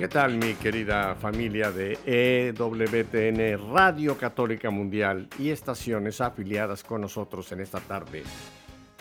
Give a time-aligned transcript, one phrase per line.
[0.00, 7.52] ¿Qué tal mi querida familia de EWTN Radio Católica Mundial y estaciones afiliadas con nosotros
[7.52, 8.22] en esta tarde?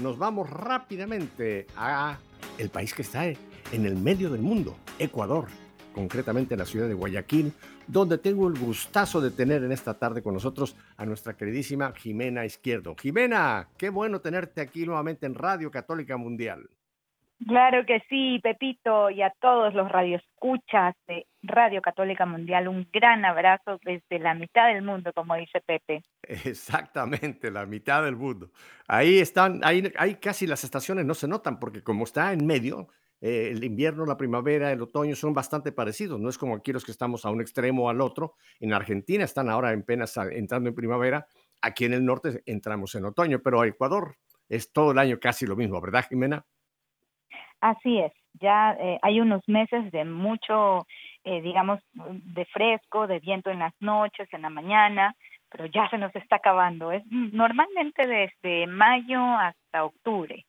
[0.04, 2.18] Nos vamos rápidamente a
[2.58, 3.38] el país que está en
[3.72, 5.46] el medio del mundo, Ecuador,
[5.94, 7.54] concretamente en la ciudad de Guayaquil,
[7.88, 12.44] donde tengo el gustazo de tener en esta tarde con nosotros a nuestra queridísima Jimena
[12.44, 12.98] Izquierdo.
[13.02, 16.70] Jimena, qué bueno tenerte aquí nuevamente en Radio Católica Mundial.
[17.48, 23.24] Claro que sí, Pepito, y a todos los radioescuchas de Radio Católica Mundial, un gran
[23.24, 26.04] abrazo desde la mitad del mundo, como dice Pepe.
[26.22, 28.52] Exactamente, la mitad del mundo.
[28.88, 32.90] Ahí están, ahí, ahí casi las estaciones no se notan, porque como está en medio,
[33.22, 36.20] eh, el invierno, la primavera, el otoño son bastante parecidos.
[36.20, 38.36] No es como aquí los que estamos a un extremo o al otro.
[38.60, 41.26] En Argentina están ahora apenas entrando en primavera.
[41.62, 45.56] Aquí en el norte entramos en otoño, pero Ecuador es todo el año casi lo
[45.56, 46.46] mismo, ¿verdad, Jimena?
[47.62, 50.86] Así es, ya eh, hay unos meses de mucho,
[51.24, 55.16] eh, digamos, de fresco, de viento en las noches, en la mañana,
[55.50, 56.92] pero ya se nos está acabando.
[56.92, 60.46] Es normalmente desde mayo hasta octubre,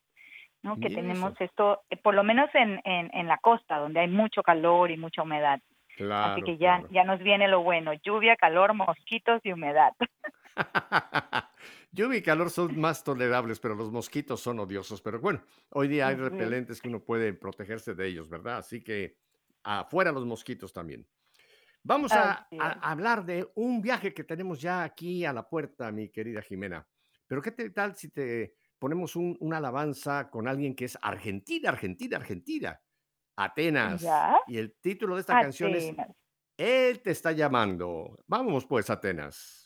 [0.63, 0.79] ¿no?
[0.79, 4.43] Que tenemos esto, eh, por lo menos en, en, en, la costa, donde hay mucho
[4.43, 5.59] calor y mucha humedad.
[6.09, 9.93] Así que ya, ya nos viene lo bueno, lluvia, calor, mosquitos y humedad.
[11.91, 15.01] Lluvia y calor son más tolerables, pero los mosquitos son odiosos.
[15.01, 18.57] Pero bueno, hoy día hay repelentes que uno puede protegerse de ellos, ¿verdad?
[18.59, 19.17] Así que
[19.63, 21.05] afuera los mosquitos también.
[21.83, 22.47] Vamos a,
[22.81, 26.87] hablar de un viaje que tenemos ya aquí a la puerta, mi querida Jimena.
[27.27, 32.79] Pero ¿qué tal si te ponemos una alabanza con alguien que es Argentina, Argentina, Argentina?
[33.43, 34.05] Atenas.
[34.47, 35.93] Y el título de esta canción es
[36.57, 38.19] Él te está llamando.
[38.27, 39.60] Vamos pues, Atenas.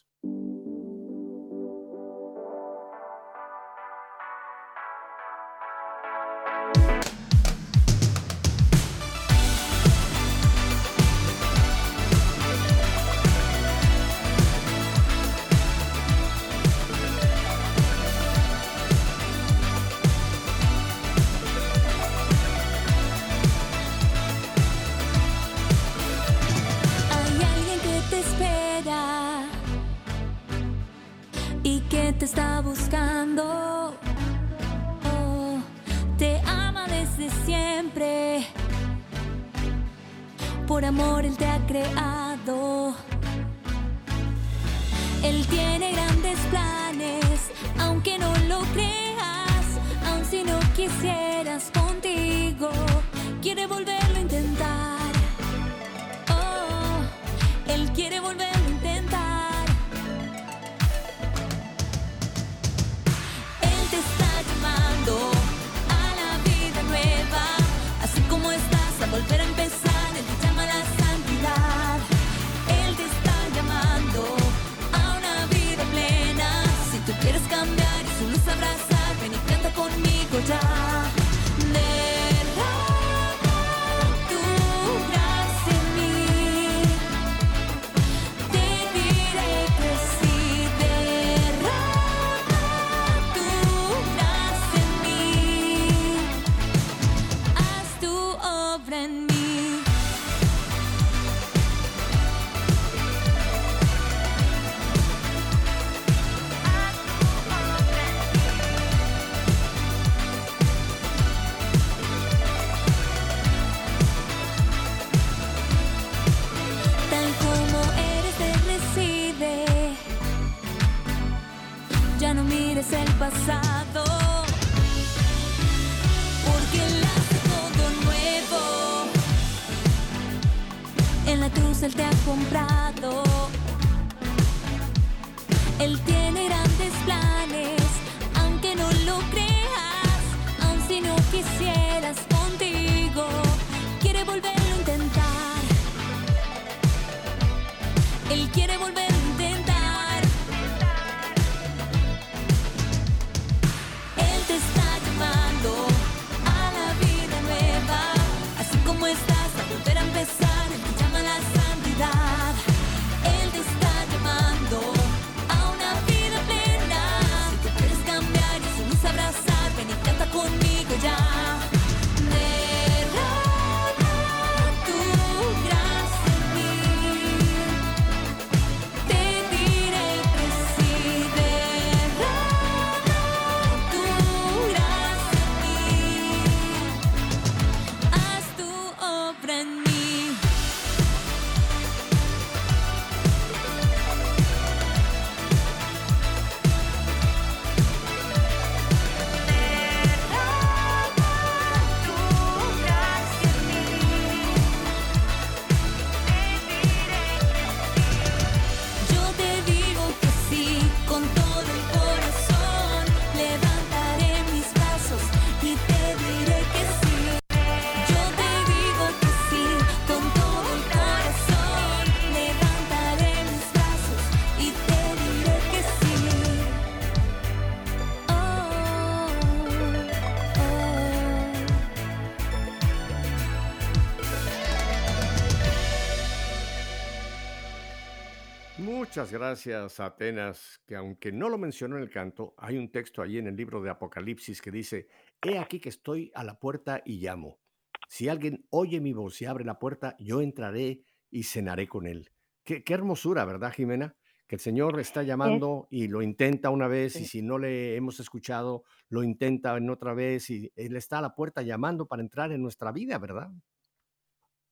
[239.47, 243.45] Gracias, Atenas, que aunque no lo mencionó en el canto, hay un texto allí en
[243.45, 245.07] el libro de Apocalipsis que dice,
[245.39, 247.59] He aquí que estoy a la puerta y llamo.
[248.07, 252.31] Si alguien oye mi voz y abre la puerta, yo entraré y cenaré con él.
[252.63, 254.15] Qué, hermosura, ¿verdad, Jimena?
[254.47, 258.19] Que el Señor está llamando y lo intenta una vez y si no le hemos
[258.19, 262.51] escuchado, lo intenta en otra vez y Él está a la puerta llamando para entrar
[262.51, 263.51] en nuestra vida, ¿verdad?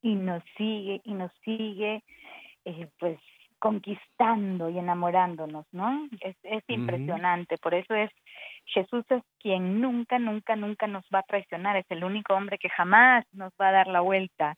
[0.01, 2.03] Y nos sigue y nos sigue,
[2.65, 3.19] eh, pues
[3.63, 6.09] conquistando y enamorándonos, ¿no?
[6.19, 8.09] Es, es impresionante, por eso es
[8.65, 12.67] Jesús es quien nunca, nunca, nunca nos va a traicionar, es el único hombre que
[12.67, 14.57] jamás nos va a dar la vuelta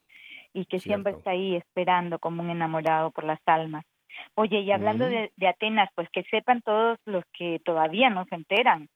[0.53, 3.85] y que siempre está ahí esperando como un enamorado por las almas.
[4.33, 8.33] Oye, y hablando de, de, Atenas, pues que sepan todos los que todavía no se
[8.33, 8.89] enteran,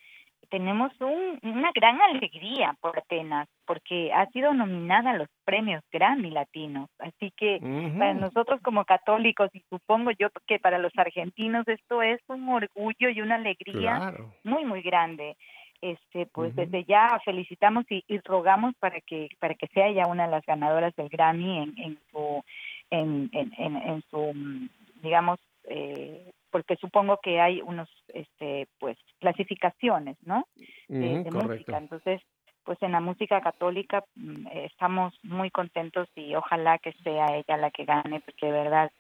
[0.50, 6.32] tenemos un, una gran alegría por Atenas, porque ha sido nominada a los premios Grammy
[6.32, 6.90] Latinos.
[7.00, 7.60] Así que
[7.98, 13.10] para nosotros como católicos, y supongo yo que para los argentinos esto es un orgullo
[13.10, 14.14] y una alegría
[14.44, 15.36] muy, muy grande.
[15.82, 20.32] Este, pues desde ya felicitamos y, rogamos para que para que sea ya una de
[20.32, 22.44] las ganadoras del Grammy en, en su
[22.90, 24.70] en, en, en su
[25.02, 30.46] digamos eh, porque supongo que hay unos este pues clasificaciones no
[30.88, 31.78] de, música.
[31.78, 32.22] Entonces
[32.64, 37.72] pues en la música católica mm, estamos muy contentos y ojalá que sea ella la
[37.72, 38.92] que gane porque de verdad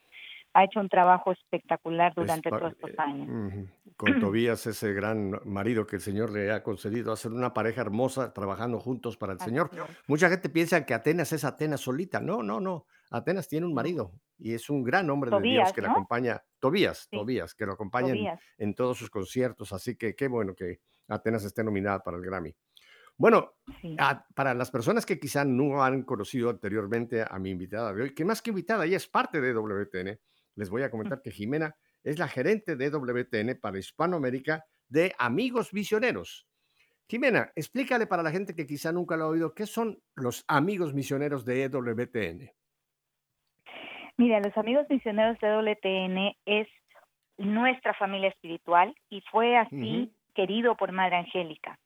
[0.54, 3.68] ha hecho un trabajo espectacular durante todos estos años.
[3.96, 8.34] Con Tobías, ese gran marido que el Señor le ha concedido, hacer una pareja hermosa
[8.34, 9.70] trabajando juntos para el Señor.
[10.08, 12.20] Mucha gente piensa que Atenas es Atenas solita.
[12.20, 12.86] No, no, no.
[13.12, 17.08] Atenas tiene un marido y es un gran hombre de Dios que le acompaña, Tobías,
[17.12, 19.74] Tobías, que lo acompaña en, todos sus conciertos.
[19.74, 22.56] Así que qué bueno que Atenas esté nominada para el Grammy.
[23.18, 23.56] Bueno,
[24.34, 28.24] para las personas que quizá no han conocido anteriormente a mi invitada de hoy, que
[28.24, 30.18] más que invitada, ella es parte de WTN,
[30.56, 35.74] les voy a comentar que Jimena es la gerente de WTN para Hispanoamérica de Amigos
[35.74, 36.48] Misioneros.
[37.08, 40.94] Jimena, explícale para la gente que quizá nunca lo ha oído, ¿qué son los amigos
[40.94, 42.52] misioneros de WTN?
[44.18, 46.68] Mira, los amigos misioneros de WTN es
[47.38, 51.80] nuestra familia espiritual y fue así querido por Madre Angélica.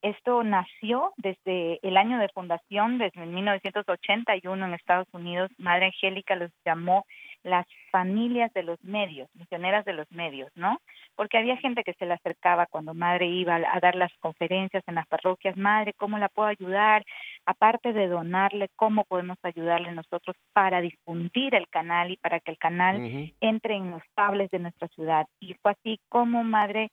[0.00, 5.50] Esto nació desde el año de fundación, desde 1981 en Estados Unidos.
[5.58, 7.04] Madre Angélica los llamó
[7.42, 10.80] las familias de los medios, misioneras de los medios, ¿no?
[11.16, 14.94] Porque había gente que se le acercaba cuando madre iba a dar las conferencias en
[14.94, 17.04] las parroquias, madre, ¿cómo la puedo ayudar?
[17.44, 22.58] Aparte de donarle, ¿cómo podemos ayudarle nosotros para difundir el canal y para que el
[22.58, 25.26] canal entre en los tables de nuestra ciudad?
[25.40, 26.90] Y fue así como madre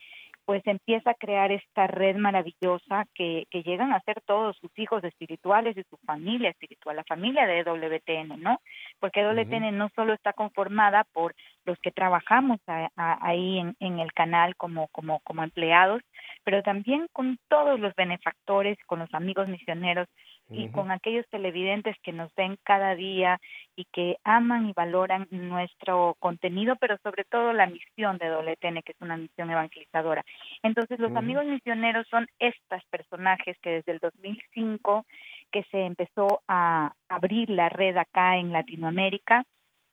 [0.50, 5.04] pues empieza a crear esta red maravillosa que, que llegan a ser todos sus hijos
[5.04, 8.60] espirituales y su familia espiritual, la familia de WTN, ¿no?
[9.00, 12.60] Porque WTN no solo está conformada por los que trabajamos
[12.96, 16.02] ahí en, en, el canal como, como, como empleados,
[16.44, 20.08] pero también con todos los benefactores, con los amigos misioneros
[20.50, 23.40] y con aquellos televidentes que nos ven cada día
[23.76, 28.94] y que aman y valoran nuestro contenido, pero sobre todo la misión de WTN, que
[28.94, 30.24] es una misión evangelizadora.
[30.64, 35.06] Entonces, los amigos misioneros son estos personajes que desde el 2005
[35.52, 39.46] que se empezó a abrir la red acá en Latinoamérica,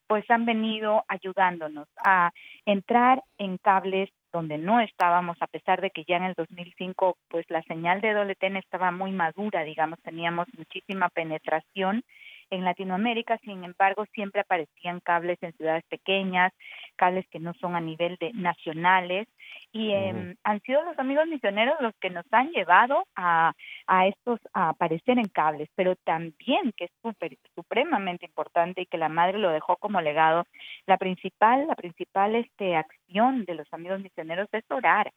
[0.06, 2.30] pues han venido ayudándonos a
[2.64, 7.46] entrar en cables donde no estábamos, a pesar de que ya en el 2005 pues
[7.48, 12.02] la señal de WTN estaba muy madura, digamos, teníamos muchísima penetración
[12.50, 16.52] en Latinoamérica, sin embargo, siempre aparecían cables en ciudades pequeñas,
[16.96, 19.28] cables que no son a nivel de nacionales,
[19.72, 23.52] y em, han sido los amigos misioneros los que nos han llevado a,
[23.86, 28.98] a estos a aparecer en cables, pero también que es super, supremamente importante y que
[28.98, 30.46] la madre lo dejó como legado,
[30.86, 35.12] la principal, la principal este acción de los amigos misioneros es orar,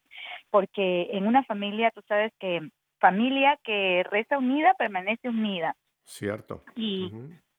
[0.50, 2.69] porque en una familia, tú sabes que
[3.00, 5.75] familia que reza unida permanece unida.
[6.10, 6.63] Cierto.
[6.75, 7.12] Y,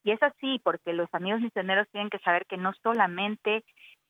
[0.02, 3.64] y es así, porque los amigos misioneros tienen que saber que no solamente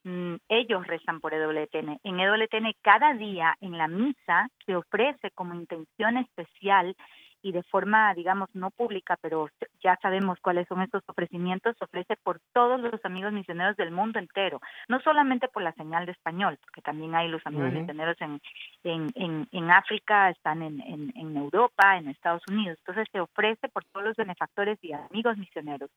[0.05, 2.01] mm, ellos rezan por EWTN.
[2.03, 6.97] En EWTN cada día en la misa se ofrece como intención especial
[7.43, 9.49] y de forma, digamos, no pública, pero
[9.83, 14.19] ya sabemos cuáles son estos ofrecimientos, se ofrece por todos los amigos misioneros del mundo
[14.19, 18.41] entero, no solamente por la señal de español, porque también hay los amigos misioneros en,
[18.85, 23.85] en, en, África, están en, en, en Europa, en Estados Unidos, entonces se ofrece por
[23.87, 25.91] todos los benefactores y amigos misioneros.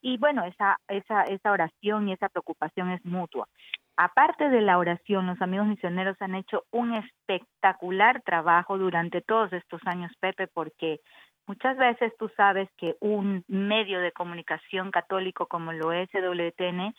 [0.00, 3.48] Y bueno, esa, esa, esa oración y esa preocupación es mutua.
[3.96, 9.80] Aparte de la oración, los amigos misioneros han hecho un espectacular trabajo durante todos estos
[9.86, 11.00] años, Pepe, porque
[11.46, 16.92] muchas veces tú sabes que un medio de comunicación católico como lo es WTN,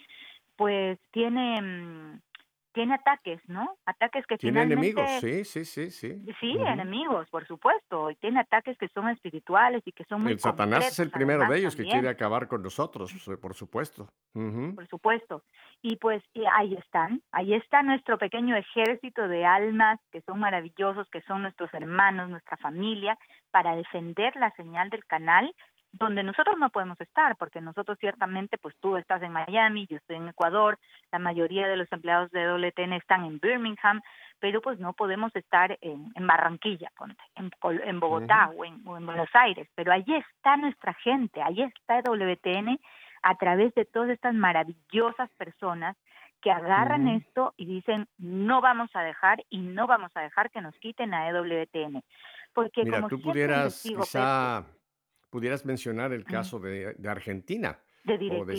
[0.56, 2.22] pues tiene mm,
[2.76, 3.78] tiene ataques, ¿no?
[3.86, 5.02] Ataques que Tiene finalmente...
[5.02, 6.22] enemigos, sí, sí, sí, sí.
[6.42, 8.12] Sí, enemigos, por supuesto.
[8.12, 11.48] Y tiene ataques que son espirituales y que son muy El Satanás es el primero
[11.48, 14.10] de ellos que quiere acabar con nosotros, eh, por supuesto.
[14.34, 15.44] Por supuesto.
[15.82, 21.08] Y pues y ahí están, ahí está nuestro pequeño ejército de almas que son maravillosos,
[21.10, 23.18] que son nuestros hermanos, nuestra familia,
[23.52, 25.56] para defender la señal del canal
[25.98, 30.18] donde nosotros no podemos estar, porque nosotros ciertamente, pues tú estás en Miami, yo estoy
[30.18, 30.78] en Ecuador,
[31.12, 34.02] la mayoría de los empleados de WTN están en Birmingham,
[34.40, 37.50] pero pues no podemos estar en, en Barranquilla, ponte, en,
[37.84, 42.02] en Bogotá o, en, o en Buenos Aires, pero allí está nuestra gente, allí está
[42.02, 42.78] WTN
[43.24, 45.96] a través de todas estas maravillosas personas
[46.42, 50.62] que agarran esto y dicen no vamos a dejar y no vamos a dejar que
[50.62, 52.04] nos quiten a EWTN.
[52.54, 54.04] Porque Mira, como tú pudieras, digo,
[55.36, 57.78] pudieras mencionar el caso de, de Argentina.
[58.06, 58.54] de o de-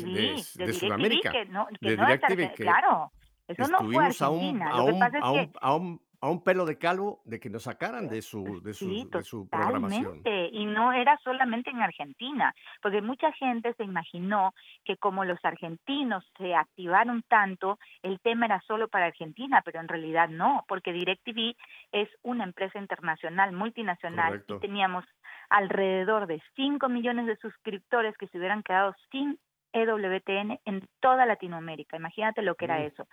[0.66, 3.12] de- Sudamérica, que no, que de no es DirecTV, Arge- que claro,
[3.48, 5.38] eso no fue Estuvimos a un, Argentina, a lo que un, pasa es a que
[5.40, 8.74] un, a un, a un pelo de calvo de que nos sacaran de su, de
[8.74, 10.22] su, Sí, de su programación.
[10.52, 14.52] Y no era solamente en Argentina, porque mucha gente se imaginó
[14.84, 19.88] que como los argentinos se activaron tanto, el tema era solo para Argentina, pero en
[19.88, 21.54] realidad no, porque DirecTV
[21.92, 24.56] es una empresa internacional, multinacional, Correcto.
[24.56, 25.04] y teníamos
[25.48, 29.38] alrededor de 5 millones de suscriptores que se hubieran quedado sin
[29.72, 31.96] EWTN en toda Latinoamérica.
[31.96, 32.82] Imagínate lo que era Mm.
[32.84, 33.06] eso.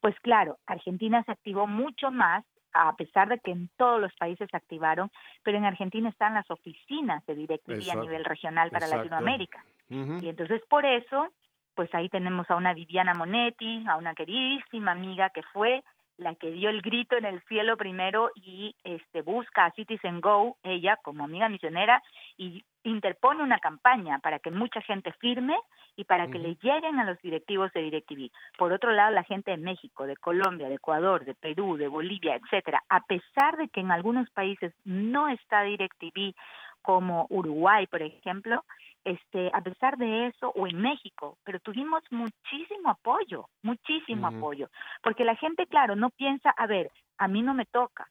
[0.00, 4.48] Pues claro, Argentina se activó mucho más, a pesar de que en todos los países
[4.50, 5.10] se activaron,
[5.42, 9.04] pero en Argentina están las oficinas de DirecTV a nivel regional para exacto.
[9.04, 9.64] Latinoamérica.
[9.88, 11.28] Y entonces por eso,
[11.74, 15.82] pues ahí tenemos a una Viviana Monetti, a una queridísima amiga que fue
[16.16, 20.58] la que dio el grito en el cielo primero y este busca a Citizen Go,
[20.62, 22.02] ella como amiga misionera,
[22.36, 25.56] y interpone una campaña para que mucha gente firme
[25.96, 28.30] y para que le lleguen a los directivos de DirecTV.
[28.56, 32.36] Por otro lado, la gente de México, de Colombia, de Ecuador, de Perú, de Bolivia,
[32.36, 36.34] etcétera, a pesar de que en algunos países no está DirecTV
[36.82, 38.64] como Uruguay, por ejemplo,
[39.04, 44.68] este, a pesar de eso, o en México, pero tuvimos muchísimo apoyo, muchísimo apoyo,
[45.02, 48.08] porque la gente, claro, no piensa, a ver, a mí no me toca,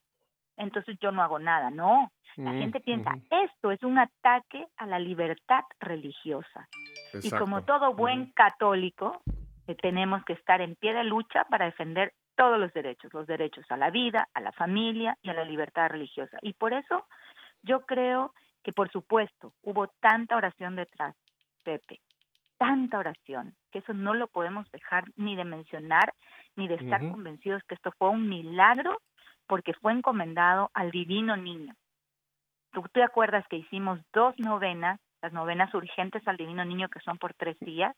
[0.59, 4.85] entonces yo no hago nada, no, la Mm, gente piensa, esto es un ataque a
[4.85, 6.67] la libertad religiosa.
[7.21, 9.21] Y como todo buen católico,
[9.67, 13.65] eh, tenemos que estar en pie de lucha para defender todos los derechos, los derechos
[13.69, 16.37] a la vida, a la familia y a la libertad religiosa.
[16.41, 17.05] Y por eso
[17.63, 21.15] yo creo que, por supuesto, hubo tanta oración detrás,
[21.63, 21.99] Pepe,
[22.57, 26.13] tanta oración, que eso no lo podemos dejar ni de mencionar,
[26.55, 28.97] ni de estar convencidos que esto fue un milagro
[29.49, 31.75] porque fue encomendado al divino niño.
[32.71, 37.17] ¿Tú te acuerdas que hicimos dos novenas, las novenas urgentes al divino niño que son
[37.17, 37.95] por tres días?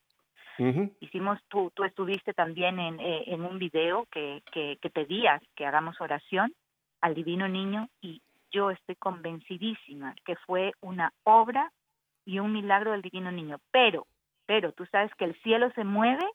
[0.59, 0.91] Ujú.
[1.01, 5.65] hicimos, tú, tú estuviste también en, eh, en un video que, que, que pedías que
[5.65, 6.53] hagamos oración
[7.01, 11.71] al Divino Niño y yo estoy convencidísima que fue una obra
[12.25, 13.57] y un milagro del Divino Niño.
[13.71, 14.05] Pero,
[14.45, 16.25] pero tú sabes que el cielo se mueve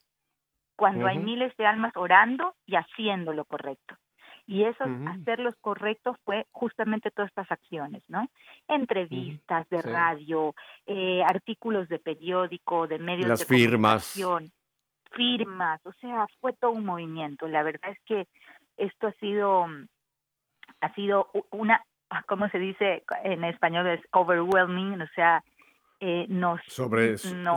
[0.75, 1.25] cuando hay Ujú.
[1.25, 3.95] miles de almas orando y haciendo lo correcto.
[4.47, 5.09] Y eso, Ujú.
[5.09, 8.29] hacer lo correcto fue justamente todas estas acciones, ¿no?
[8.69, 9.89] Entrevistas de sí.
[9.89, 14.13] radio, eh, artículos de periódico, de medios Las de firmas.
[14.13, 14.51] comunicación,
[15.11, 17.47] firmas, o sea, fue todo un movimiento.
[17.49, 18.27] La verdad es que
[18.77, 19.87] esto ha sido, mm,
[20.79, 23.85] ha sido una, ah, ¿cómo se dice en español?
[23.87, 25.43] Es overwhelming, o sea,
[25.99, 27.53] eh, nos Sobre, nos- sobre, no,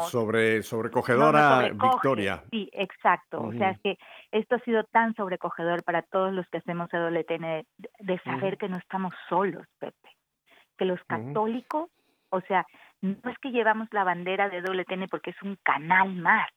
[0.58, 1.88] nos sobrecogedora sobrecoge.
[1.92, 2.44] victoria.
[2.50, 3.42] Sí, exacto.
[3.42, 3.98] O sea, es que
[4.32, 7.66] esto ha sido tan sobrecogedor para todos los que hacemos EWTN de,
[7.98, 10.08] de saber que no estamos solos, Pepe.
[10.78, 11.90] Que los católicos,
[12.30, 12.64] o sea,
[13.02, 16.48] no es que llevamos la bandera de WTN porque es un canal más.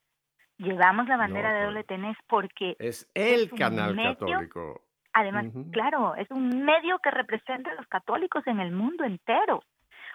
[0.57, 1.79] Llevamos la bandera No, de.
[1.81, 4.81] WTN es porque, Es el canal medio católico.
[5.11, 9.63] además, claro, es un medio que representa a los católicos en el mundo entero.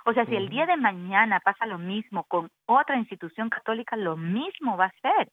[0.09, 4.17] O sea, si el día de mañana pasa lo mismo con otra institución católica, lo
[4.17, 5.29] mismo va a ser.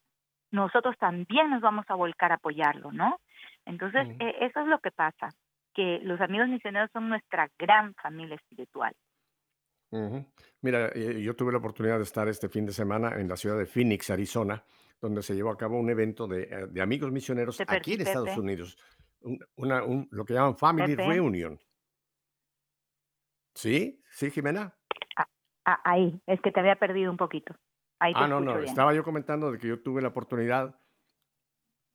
[0.51, 3.19] Nosotros también nos vamos a volcar a apoyarlo, ¿no?
[3.65, 5.29] Entonces, eh, eso es lo que pasa,
[5.73, 8.93] que los amigos misioneros son nuestra gran familia espiritual.
[10.61, 13.57] Mira, eh, yo tuve la oportunidad de estar este fin de semana en la ciudad
[13.57, 14.61] de Phoenix, Arizona,
[14.99, 18.37] donde se llevó a cabo un evento de, eh, de amigos misioneros aquí en Estados.
[18.37, 18.77] Unidos,
[19.21, 21.09] un- una, un- lo que llaman Family Pepe.
[21.09, 21.57] Reunion.
[23.55, 24.03] ¿Sí?
[24.11, 24.75] ¿Sí, Jimena?
[25.65, 27.55] Ah, ahí, es que te había perdido un poquito.
[27.99, 28.65] Ahí te Ah, no, no, bien.
[28.65, 30.79] estaba yo comentando de que yo tuve la oportunidad,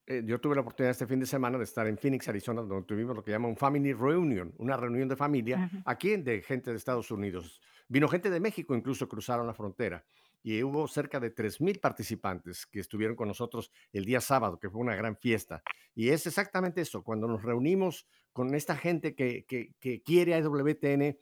[0.06, 2.86] eh, yo tuve la oportunidad este fin de semana de estar en Phoenix, Arizona, donde
[2.86, 6.78] tuvimos lo que llaman un Family Reunion, una reunión de familia, aquí de gente de
[6.78, 10.04] Estados Unidos, Vino gente de México, incluso cruzaron la frontera
[10.44, 14.80] y hubo cerca de 3.000 participantes que estuvieron con nosotros el día sábado, que fue
[14.80, 15.60] una gran fiesta.
[15.92, 21.18] Y es exactamente eso, cuando nos reunimos con esta gente que, que, quiere a WTN,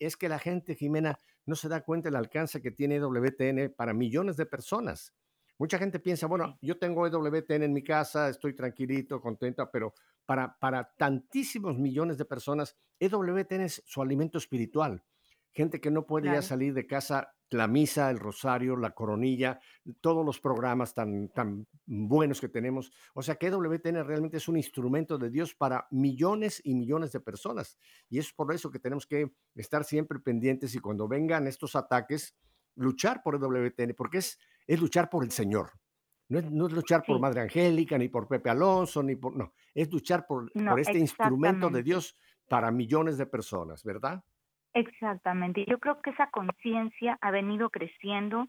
[0.00, 3.94] es que la gente, Jimena, no se da cuenta del alcance que tiene WTN para
[3.94, 5.14] millones de personas.
[5.58, 9.94] Mucha gente piensa, bueno, yo tengo EWTN en mi casa, estoy tranquilito, contenta, pero
[10.24, 15.02] para, para tantísimos millones de personas, EWTN es su alimento espiritual.
[15.52, 19.60] Gente que no puede ya salir de casa la misa, el rosario, la coronilla,
[20.00, 22.92] todos los programas tan, tan buenos que tenemos.
[23.14, 27.20] O sea que WTN realmente es un instrumento de Dios para millones y millones de
[27.20, 27.78] personas.
[28.08, 32.36] Y es por eso que tenemos que estar siempre pendientes y cuando vengan estos ataques,
[32.76, 35.72] luchar por WTN, porque es, es luchar por el Señor.
[36.28, 39.36] No es, luchar por Madre Angélica, ni por Pepe Alonso, ni por...
[39.36, 42.16] No, es luchar por, por este instrumento de Dios
[42.48, 44.22] para millones de personas, ¿verdad?
[44.74, 45.64] Exactamente.
[45.68, 48.46] Yo creo que esa conciencia ha venido creciendo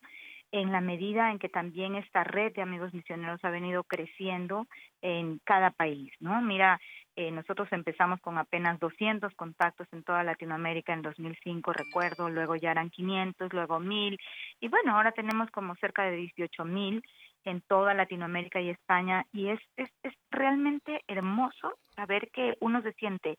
[0.51, 4.67] en la medida en que también esta red de amigos misioneros ha venido creciendo
[5.01, 6.41] en cada país, ¿no?
[6.41, 6.79] Mira,
[7.15, 12.71] eh, nosotros empezamos con apenas 200 contactos en toda Latinoamérica en 2005, recuerdo, luego ya
[12.71, 14.17] eran 500, luego 1000,
[14.59, 17.01] y bueno, ahora tenemos como cerca de 18 mil
[17.45, 22.93] en toda Latinoamérica y España, y es, es, es realmente hermoso saber que uno se
[22.93, 23.37] siente,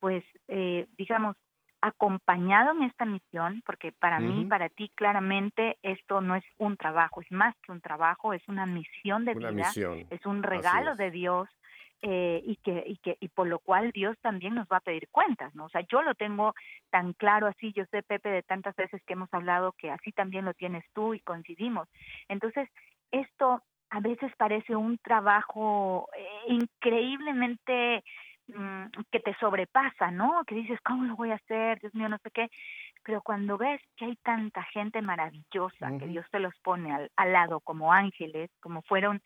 [0.00, 1.36] pues, eh, digamos,
[1.86, 7.20] acompañado en esta misión, porque para mí, para ti, claramente esto no es un trabajo,
[7.20, 9.70] es más que un trabajo, es una misión de vida,
[10.10, 11.48] es un regalo de Dios.
[12.02, 15.08] Eh, y que y que y por lo cual Dios también nos va a pedir
[15.10, 15.64] cuentas, ¿no?
[15.64, 16.54] O sea, yo lo tengo
[16.90, 20.44] tan claro así, yo sé Pepe de tantas veces que hemos hablado que así también
[20.44, 21.88] lo tienes tú y coincidimos.
[22.28, 22.68] Entonces,
[23.12, 28.04] esto a veces parece un trabajo eh, increíblemente
[28.48, 30.44] Mm, que te sobrepasa, ¿no?
[30.46, 31.80] Que dices, ¿cómo lo voy a hacer?
[31.80, 32.48] Dios mío, no sé qué.
[33.02, 37.32] Pero cuando ves que hay tanta gente maravillosa, que Dios te los pone al, al,
[37.32, 39.20] lado como ángeles, como fueron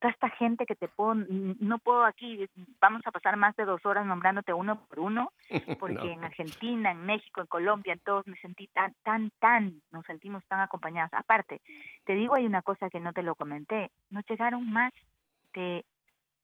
[0.00, 2.48] toda esta gente que te puedo, no puedo aquí,
[2.80, 5.32] vamos a pasar más de dos horas nombrándote uno por uno,
[5.80, 10.06] porque en Argentina, en México, en Colombia, en todos me sentí tan, tan, tan, nos
[10.06, 11.12] sentimos tan acompañadas.
[11.12, 11.60] Aparte,
[12.04, 14.92] te digo, hay una cosa que no te lo comenté, nos llegaron más
[15.54, 15.84] de,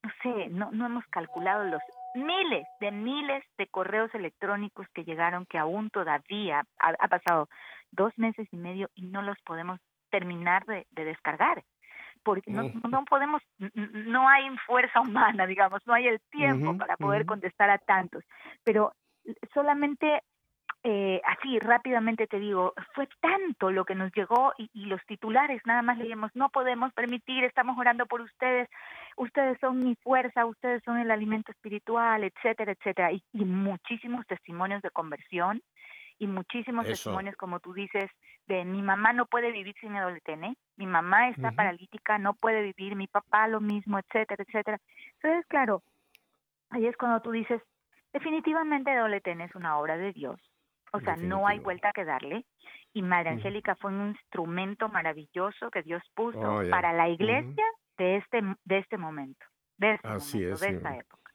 [0.02, 1.82] no sé, no, no hemos calculado los
[2.16, 7.48] miles de miles de correos electrónicos que llegaron que aún todavía ha, pasado
[7.92, 11.62] dos meses y medio y no los podemos terminar de, descargar
[12.22, 17.24] porque no, no, podemos, no hay fuerza humana, digamos, no hay el tiempo para poder
[17.24, 18.24] contestar a tantos,
[18.64, 18.92] pero
[19.54, 20.22] solamente
[20.88, 25.82] eh, así rápidamente te digo, fue tanto lo que nos llegó y, los titulares nada
[25.82, 28.68] más leíamos, no podemos permitir, estamos orando por ustedes,
[29.16, 34.92] ustedes son mi fuerza, ustedes son el alimento espiritual, etcétera, etcétera, y, muchísimos testimonios de
[34.92, 35.60] conversión
[36.20, 38.08] y muchísimos testimonios, como tú dices,
[38.46, 42.94] de mi mamá no puede vivir sin WTN, mi mamá está paralítica, no puede vivir,
[42.94, 44.78] mi papá lo mismo, etcétera, etcétera.
[45.14, 45.82] Entonces, claro,
[46.70, 47.60] ahí es cuando tú dices,
[48.12, 50.40] definitivamente WTN es una obra de Dios,
[50.92, 52.44] o sea, no hay vuelta que darle.
[52.92, 57.64] Y Madre Angélica fue un instrumento maravilloso que Dios puso oh, para la iglesia
[57.98, 59.44] de este de este momento,
[59.76, 61.32] de este Así momento, de esta época.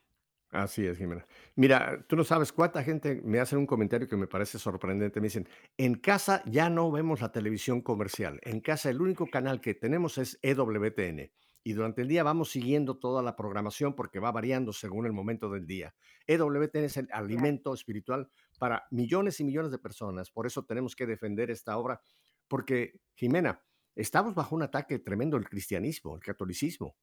[0.52, 1.26] Así es, Jimena.
[1.56, 5.22] Mira, tú no sabes cuánta gente me hace un comentario que me parece sorprendente.
[5.22, 8.40] Me dicen, en casa ya no vemos la televisión comercial.
[8.44, 11.32] En casa el único canal que tenemos es EWTN
[11.64, 15.50] y durante el día vamos siguiendo toda la programación porque va variando según el momento
[15.50, 15.94] del día.
[16.28, 18.28] EWTN es el alimento espiritual
[18.62, 20.30] para millones y millones de personas.
[20.30, 22.00] Por eso tenemos que defender esta obra,
[22.48, 23.60] porque, Jimena,
[23.96, 26.96] estamos bajo un ataque tremendo del cristianismo, el catolicismo.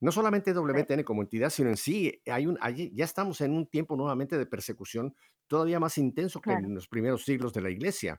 [0.00, 2.58] No solamente EWTN como entidad, sino en sí, hay un,
[2.94, 5.14] ya estamos en un tiempo nuevamente de persecución
[5.46, 8.18] todavía más intenso que en los primeros siglos de la iglesia.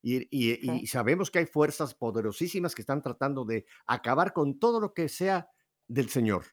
[0.00, 5.10] Y, sabemos que hay fuerzas poderosísimas que están tratando de acabar con todo lo que
[5.10, 5.50] sea
[5.88, 6.46] del Señor.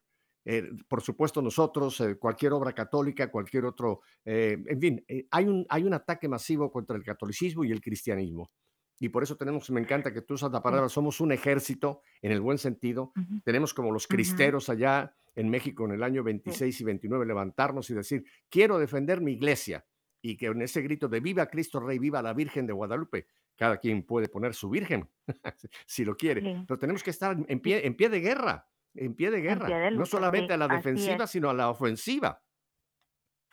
[0.49, 5.65] Eh, por supuesto, nosotros, eh, cualquier obra católica, cualquier otro, eh, en fin, hay, un,
[5.67, 8.49] hay un ataque masivo contra el catolicismo y el cristianismo.
[8.97, 12.31] Y por eso tenemos, me encanta que tú usas la palabra, somos un ejército en
[12.31, 13.11] el buen sentido.
[13.43, 17.93] Tenemos como los cristeros allá en México en el año 26 y 29 levantarnos y
[17.93, 19.85] decir, quiero defender mi iglesia
[20.21, 23.77] y que en ese grito de viva Cristo Rey, viva la Virgen de Guadalupe, cada
[23.77, 25.09] quien puede poner su Virgen
[25.85, 29.31] si lo quiere, pero tenemos que estar en pie, en pie de guerra, en pie
[29.31, 32.41] de guerra, no solamente a la defensiva, sino a la ofensiva.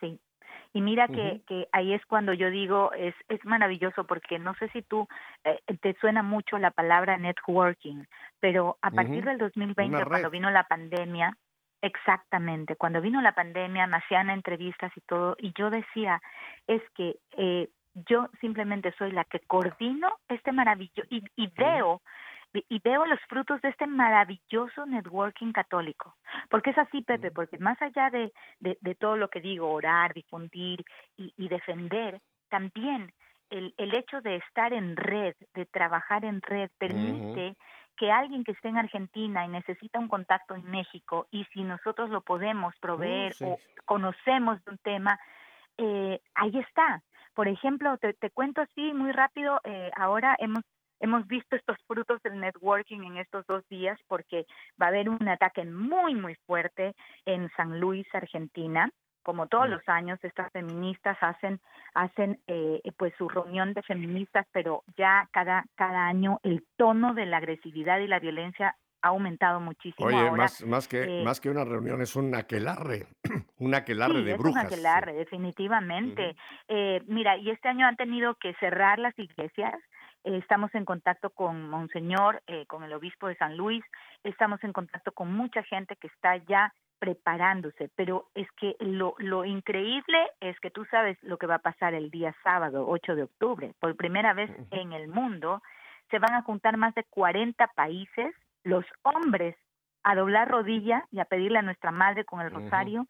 [0.00, 0.20] Sí.
[0.72, 4.68] Y mira que, que, ahí es cuando yo digo, es, es maravilloso porque no sé
[4.70, 5.06] si tú
[5.44, 8.04] eh, te suena mucho la palabra networking,
[8.40, 11.36] pero a partir del 2020, cuando vino la pandemia,
[11.84, 12.76] Exactamente.
[12.76, 16.18] Cuando vino la pandemia me hacían entrevistas y todo, y yo decía,
[16.66, 17.68] es que eh,
[18.08, 22.00] yo simplemente soy la que coordino este maravilloso y, y veo
[22.68, 26.14] y veo los frutos de este maravilloso networking católico.
[26.48, 30.84] Porque es así, Pepe, porque más allá de, de, todo lo que digo, orar, difundir
[31.16, 33.12] y, y defender, también
[33.50, 37.56] el, el, hecho de estar en red, de trabajar en red, permite
[37.96, 42.10] que alguien que esté en Argentina y necesita un contacto en México y si nosotros
[42.10, 45.18] lo podemos proveer o conocemos de un tema,
[45.78, 47.02] eh, ahí está.
[47.34, 50.64] Por ejemplo, te, te cuento así muy rápido, eh, ahora hemos
[51.00, 54.46] hemos visto estos frutos del networking en estos dos días porque
[54.80, 56.94] va a haber un ataque muy, muy fuerte
[57.26, 58.90] en San Luis, Argentina.
[59.22, 61.58] Como todos los años, estas feministas hacen,
[61.94, 67.24] hacen eh, pues su reunión de feministas, pero ya cada, cada año el tono de
[67.24, 70.08] la agresividad y la violencia ha aumentado muchísimo.
[70.08, 73.06] Oye, más, más, que, eh más que una reunión, es un aquelarre,
[73.58, 74.64] un aquelarre de es brujas.
[74.64, 76.36] Un aquelarre, definitivamente.
[76.68, 79.74] eh, mira, y este año han tenido que cerrar las iglesias
[80.24, 83.84] estamos en contacto con Monseñor, eh, con el obispo de San Luis,
[84.24, 89.44] estamos en contacto con mucha gente que está ya preparándose, pero es que lo, lo
[89.44, 93.24] increíble es que tú sabes lo que va a pasar el día sábado, 8 de
[93.24, 93.74] octubre.
[93.78, 95.62] Por primera vez en el mundo
[96.10, 99.56] se van a juntar más de 40 países, los hombres
[100.02, 103.06] a doblar rodilla y a pedirle a nuestra madre con el rosario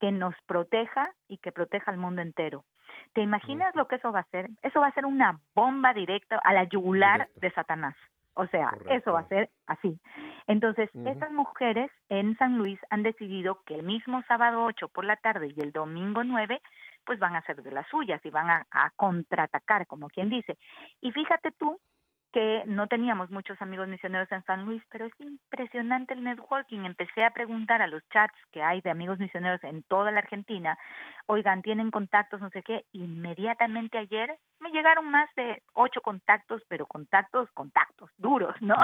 [0.00, 2.64] que nos proteja y que proteja al mundo entero.
[3.12, 4.48] ¿Te imaginas lo que eso va a ser?
[4.62, 7.96] Eso va a ser una bomba directa a la yugular de Satanás.
[8.34, 10.00] O sea, eso va a ser así.
[10.46, 15.16] Entonces, estas mujeres en San Luis han decidido que el mismo sábado 8 por la
[15.16, 16.62] tarde y el domingo 9,
[17.04, 20.56] pues van a hacer de las suyas y van a, a contraatacar, como quien dice.
[21.00, 21.78] Y fíjate tú
[22.32, 26.84] que no teníamos muchos amigos misioneros en San Luis, pero es impresionante el networking.
[26.84, 30.78] Empecé a preguntar a los chats que hay de amigos misioneros en toda la Argentina,
[31.26, 32.84] oigan, tienen contactos, no sé qué.
[32.92, 38.76] Inmediatamente ayer me llegaron más de ocho contactos, pero contactos, contactos duros, ¿no?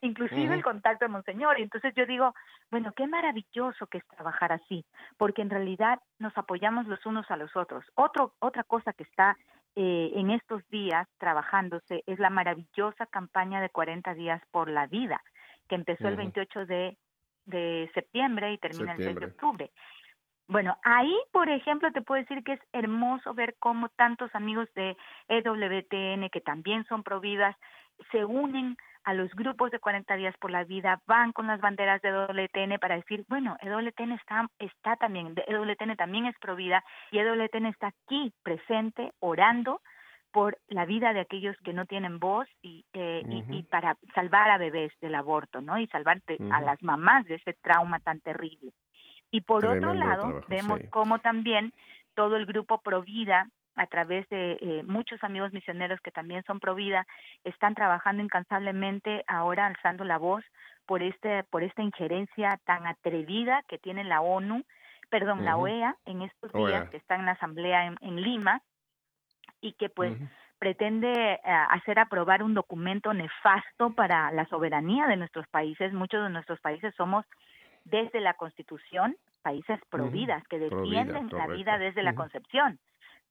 [0.00, 1.58] Inclusive el contacto de Monseñor.
[1.58, 2.34] Y entonces yo digo,
[2.70, 4.84] bueno, qué maravilloso que es trabajar así,
[5.18, 7.84] porque en realidad nos apoyamos los unos a los otros.
[7.94, 9.36] Otro, otra cosa que está
[9.76, 15.22] eh, en estos días trabajándose es la maravillosa campaña de 40 días por la vida,
[15.68, 16.96] que empezó el 28 de,
[17.46, 19.70] de septiembre y termina el 6 de octubre.
[20.46, 24.96] Bueno, ahí, por ejemplo, te puedo decir que es hermoso ver cómo tantos amigos de
[25.28, 27.56] EWTN, que también son providas,
[28.12, 32.00] se unen a los grupos de 40 días por la vida, van con las banderas
[32.02, 37.66] de EWTN para decir, bueno, EWTN está, está también, EWTN también es provida y EWTN
[37.66, 39.80] está aquí presente, orando
[40.32, 44.58] por la vida de aquellos que no tienen voz y, eh, y, para salvar a
[44.58, 45.78] bebés del aborto, ¿no?
[45.78, 48.72] Y salvar a las mamás de ese trauma tan terrible.
[49.30, 51.72] Y por otro lado, vemos cómo también
[52.14, 56.74] todo el grupo Provida a través de eh, muchos amigos misioneros que también son pro
[56.74, 57.06] vida,
[57.44, 60.44] están trabajando incansablemente ahora alzando la voz
[60.86, 64.64] por este por esta injerencia tan atrevida que tiene la ONU,
[65.10, 68.60] perdón, la OEA en estos días que está en la asamblea en, Lima
[69.60, 70.16] y que pues
[70.58, 75.92] pretende eh, hacer aprobar un documento nefasto para la soberanía de nuestros países.
[75.92, 77.24] Muchos de nuestros países somos
[77.84, 82.78] desde la Constitución países providas que defienden la vida desde la concepción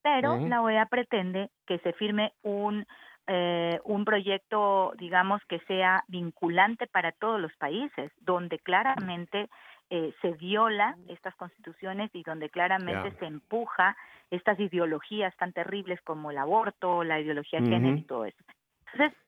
[0.03, 2.85] pero la OEA pretende que se firme un
[3.25, 9.49] eh, un proyecto, digamos, que sea vinculante para todos los países, donde claramente
[9.89, 13.95] eh, se viola estas constituciones y donde claramente se empuja
[14.29, 18.43] estas ideologías tan terribles como el aborto, la ideología de género y todo eso.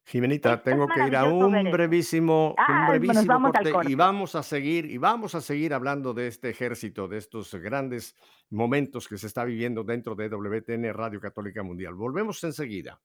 [0.06, 4.86] Jimenita, tengo que ir a un brevísimo, un ah, brevísimo corte y vamos a seguir
[4.86, 8.16] y vamos a seguir hablando de este ejército, de estos grandes
[8.52, 11.96] momentos que se está viviendo dentro de WTN Radio Católica Mundial.
[11.96, 13.02] Volvemos enseguida.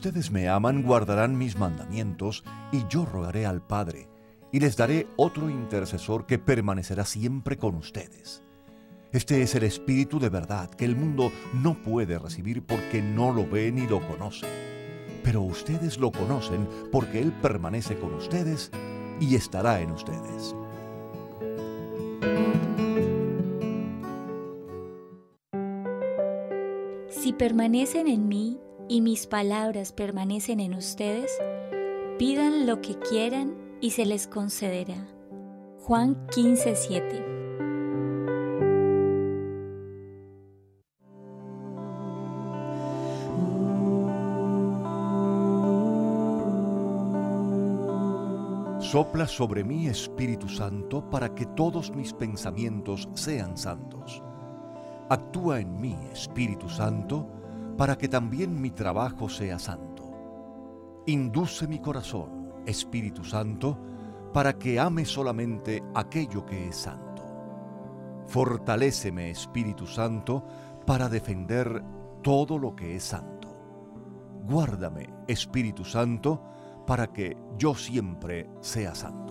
[0.00, 4.08] Ustedes me aman, guardarán mis mandamientos, y yo rogaré al Padre,
[4.50, 8.42] y les daré otro intercesor que permanecerá siempre con ustedes.
[9.12, 13.46] Este es el Espíritu de verdad que el mundo no puede recibir porque no lo
[13.46, 14.46] ve ni lo conoce.
[15.22, 18.70] Pero ustedes lo conocen porque Él permanece con ustedes
[19.20, 20.56] y estará en ustedes.
[27.10, 28.58] Si permanecen en mí
[28.90, 31.30] y mis palabras permanecen en ustedes,
[32.18, 35.06] pidan lo que quieran y se les concederá.
[35.78, 37.24] Juan 15, 7.
[48.80, 54.20] Sopla sobre mí, Espíritu Santo, para que todos mis pensamientos sean santos.
[55.08, 57.39] Actúa en mí, Espíritu Santo,
[57.80, 61.02] para que también mi trabajo sea santo.
[61.06, 63.78] Induce mi corazón, Espíritu Santo,
[64.34, 67.22] para que ame solamente aquello que es santo.
[68.26, 70.44] Fortaléceme, Espíritu Santo,
[70.84, 71.82] para defender
[72.22, 73.48] todo lo que es santo.
[74.44, 76.42] Guárdame, Espíritu Santo,
[76.86, 79.29] para que yo siempre sea santo.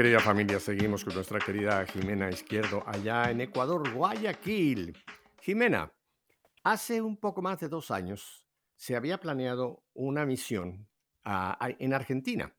[0.00, 4.96] Querida familia, seguimos con nuestra querida Jimena Izquierdo allá en Ecuador, Guayaquil.
[5.42, 5.92] Jimena,
[6.64, 10.88] hace un poco más de dos años se había planeado una misión
[11.22, 12.56] en Argentina.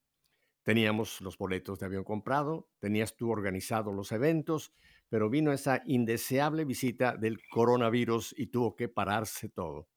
[0.62, 4.72] Teníamos los boletos de avión comprado, tenías tú organizado los eventos,
[5.10, 9.90] pero vino esa indeseable visita del coronavirus y tuvo que pararse todo.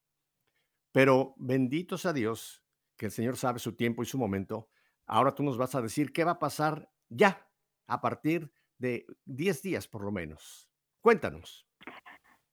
[0.92, 2.64] Pero benditos a Dios,
[2.96, 4.70] que el Señor sabe su tiempo y su momento.
[5.04, 7.46] Ahora tú nos vas a decir qué va a pasar ya,
[7.87, 10.68] a partir de 10 días por lo menos.
[11.00, 11.66] Cuéntanos.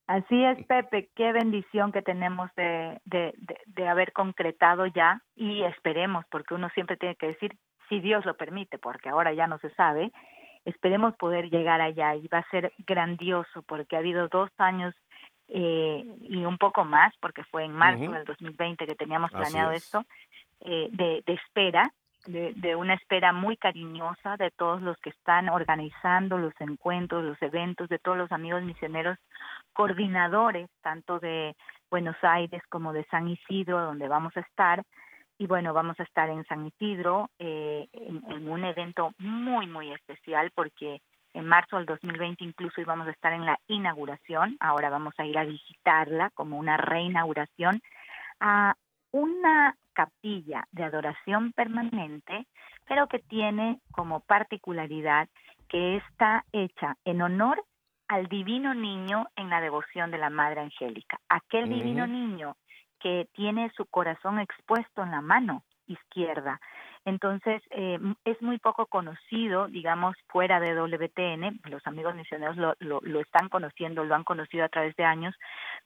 [0.07, 3.33] Así es, Pepe, qué bendición que tenemos de, de,
[3.65, 7.55] de, haber concretado ya y esperemos, porque uno siempre tiene que decir,
[7.87, 10.11] si Dios lo permite, porque ahora ya no se sabe,
[10.65, 14.93] esperemos poder llegar allá y va a ser grandioso, porque ha habido dos años
[15.47, 20.03] eh, y un poco más, porque fue en marzo del 2020 que teníamos planeado esto,
[20.59, 21.89] eh, de, de espera
[22.25, 27.89] de, una espera muy cariñosa de todos los que están organizando los encuentros, los eventos,
[27.89, 29.17] de todos los amigos misioneros,
[29.73, 31.55] coordinadores, tanto de
[31.89, 34.83] Buenos Aires como de San Isidro, donde vamos a estar.
[35.37, 40.51] Y bueno, vamos a estar en San Isidro eh, en, un evento muy, muy especial
[40.53, 41.01] porque
[41.33, 45.37] en marzo del 2020 incluso íbamos a estar en la inauguración, ahora vamos a ir
[45.37, 47.81] a visitarla como una reinauguración,
[48.39, 48.75] a
[49.11, 52.47] una capilla de adoración permanente,
[52.87, 55.27] pero que tiene como particularidad
[55.67, 57.63] que está hecha en honor
[58.07, 61.19] al divino niño en la devoción de la Madre Angélica.
[61.29, 62.57] Aquel divino niño
[62.99, 66.59] que tiene su corazón expuesto en la mano izquierda.
[67.03, 72.99] Entonces, eh, es muy poco conocido, digamos, fuera de WTN, los amigos misioneros lo, lo,
[73.01, 75.35] lo, están conociendo, lo han conocido a través de años,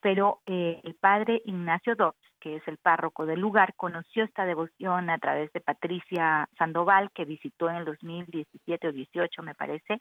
[0.01, 5.09] pero eh, el padre Ignacio Dotz, que es el párroco del lugar, conoció esta devoción
[5.09, 9.99] a través de Patricia Sandoval, que visitó en el 2017 o 18, me parece,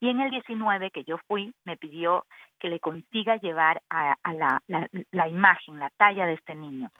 [0.00, 2.24] y en el 19 que yo fui, me pidió
[2.58, 6.90] que le consiga llevar a, la, la, imagen, la talla de este niño.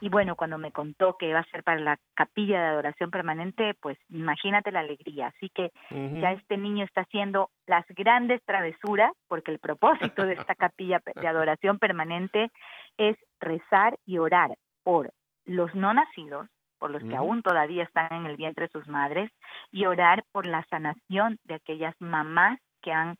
[0.00, 3.74] Y bueno, cuando me contó que iba a ser para la capilla de adoración permanente,
[3.80, 5.28] pues imagínate la alegría.
[5.28, 10.56] Así que ya este niño está haciendo las grandes travesuras, porque el propósito de esta
[10.56, 12.50] capilla de adoración permanente
[12.96, 15.10] es rezar y orar por
[15.44, 16.48] los no nacidos,
[16.78, 19.30] por los que aún todavía están en el vientre de sus madres,
[19.70, 23.16] y orar por la sanación de aquellas mamás que han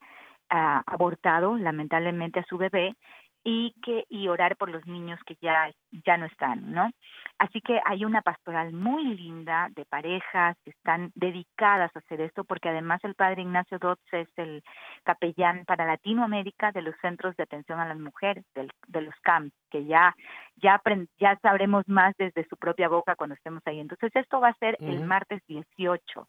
[0.48, 2.94] ah, abortado lamentablemente a su bebé
[3.42, 5.70] y que y orar por los niños que ya
[6.04, 6.90] ya no están, ¿no?
[7.38, 12.44] Así que hay una pastoral muy linda de parejas que están dedicadas a hacer esto
[12.44, 14.62] porque además el padre Ignacio Dotz es el
[15.04, 19.54] capellán para Latinoamérica de los centros de atención a las mujeres del, de los CAMPS,
[19.70, 20.14] que ya
[20.56, 20.80] ya
[21.18, 23.80] ya sabremos más desde su propia boca cuando estemos ahí.
[23.80, 26.28] Entonces esto va a ser el martes 18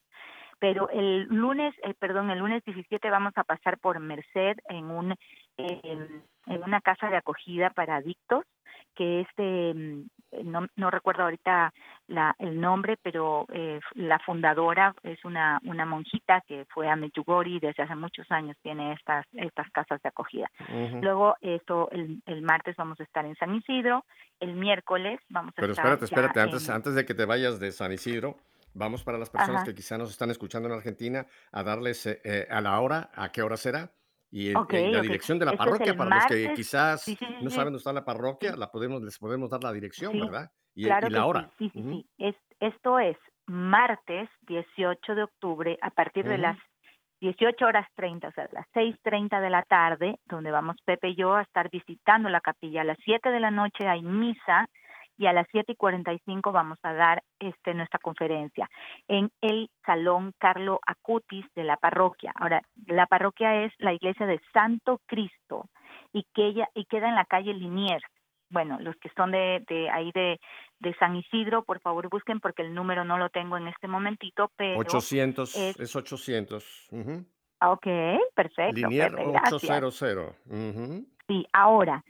[0.62, 5.15] pero el lunes, eh, perdón, el lunes 17 vamos a pasar por Merced en un
[5.58, 8.45] en, una casa de acogida para adictos
[8.95, 11.74] que es de, mm, no, no recuerdo ahorita
[12.08, 17.52] la, el nombre, pero eh, la fundadora es una, una monjita que fue a Medjugorje
[17.52, 20.52] y desde hace muchos años tiene estas, estas casas de acogida.
[21.02, 24.06] Luego, esto, el, el, martes vamos a estar en San Isidro,
[24.39, 25.86] el miércoles vamos a pero estar...
[25.86, 28.36] Pero espérate, espérate, antes, antes de que te vayas de San Isidro,
[28.73, 32.47] Vamos para las personas que quizá nos están escuchando en Argentina a darles eh, eh,
[32.49, 33.91] a la hora, a qué hora será
[34.31, 37.05] y, la dirección de la parroquia para los que quizás
[37.41, 40.49] no saben dónde está la parroquia, la podemos les podemos dar la dirección, ¿verdad?
[40.73, 41.51] Y, la hora.
[41.57, 41.84] Sí, sí,
[42.17, 42.36] sí.
[42.62, 46.57] esto es martes 18 de octubre a partir de las
[47.19, 51.36] 18 horas 30, o sea, las 6.30 de la tarde, donde vamos Pepe y yo
[51.36, 52.81] a estar visitando la capilla.
[52.81, 54.69] A las 7 de la noche hay misa
[55.21, 58.67] y a las 7 y 45 vamos a dar este, nuestra conferencia
[59.07, 62.34] en el Salón Carlo Acutis de la parroquia.
[62.34, 65.69] Ahora, la parroquia es la iglesia de Santo Cristo
[66.12, 68.03] y, que ella, y queda en la calle Liniers.
[68.49, 70.39] Bueno, los que son de, de ahí de,
[70.79, 74.51] de San Isidro, por favor busquen porque el número no lo tengo en este momentito,
[74.55, 74.79] pero...
[74.79, 76.89] 800, es, 800.
[77.62, 77.88] Ok,
[78.34, 78.73] perfecto.
[78.73, 80.03] Linier 800.
[81.27, 82.03] Sí, ahora,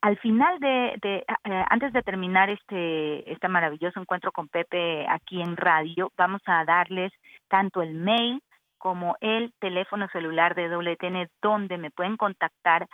[0.00, 5.40] al final de, de eh, antes de terminar este este maravilloso encuentro con Pepe aquí
[5.40, 7.12] en radio, vamos a darles
[7.48, 8.42] tanto el mail
[8.78, 12.86] como el teléfono celular de WTN donde me pueden contactar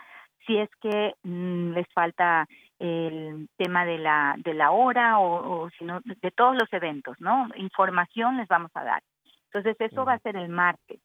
[0.45, 2.47] si es que mm, les falta
[2.79, 7.19] el tema de la de la hora o, o si no de todos los eventos,
[7.19, 7.47] ¿no?
[7.55, 9.03] Información les vamos a dar.
[9.53, 10.99] Entonces eso va a ser el martes.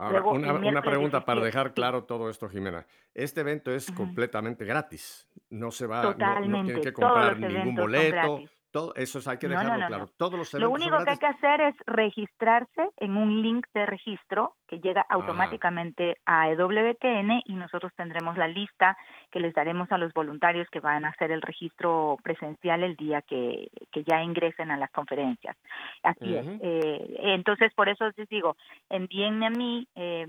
[0.00, 2.86] Ahora, una, pregunta para dejar claro todo esto, Jimena.
[3.12, 5.28] Este evento es completamente gratis.
[5.50, 6.14] No se va, no,
[6.48, 8.40] no tiene que comprar ningún boleto.
[8.70, 10.06] Todo eso hay que dejarlo claro.
[10.16, 14.54] Todos los Lo único que hay que hacer es registrarse en un link de registro
[14.68, 18.96] que llega automáticamente a EWTN y nosotros tendremos la lista
[19.32, 23.22] que les daremos a los voluntarios que van a hacer el registro presencial el día
[23.22, 25.56] que, que ya ingresen a las conferencias.
[26.04, 26.46] Así es.
[26.62, 28.56] Eh, entonces, por eso les digo,
[28.88, 30.26] envíenme a mí, eh,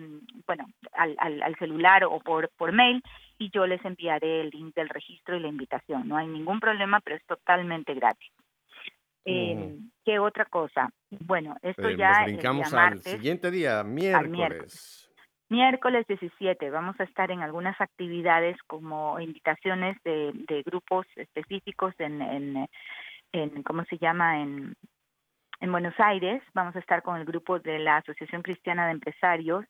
[0.47, 3.03] bueno, al, al, al celular o por, por mail
[3.41, 6.07] y yo les enviaré el link del registro y la invitación.
[6.07, 8.31] No hay ningún problema, pero es totalmente gratis.
[9.25, 10.89] Eh, ¿Qué otra cosa?
[11.09, 14.31] Bueno, esto Eh, ya nos el brincamos al martes, siguiente día, al miércoles.
[14.31, 15.11] miércoles.
[15.49, 22.21] Miércoles 17 vamos a estar en algunas actividades como invitaciones de, de grupos específicos en,
[22.21, 22.67] en,
[23.33, 24.39] en, ¿cómo se llama?
[24.41, 24.75] En,
[25.61, 26.41] en Buenos Aires.
[26.53, 29.65] Vamos a estar con el grupo de la Asociación Cristiana de Empresarios.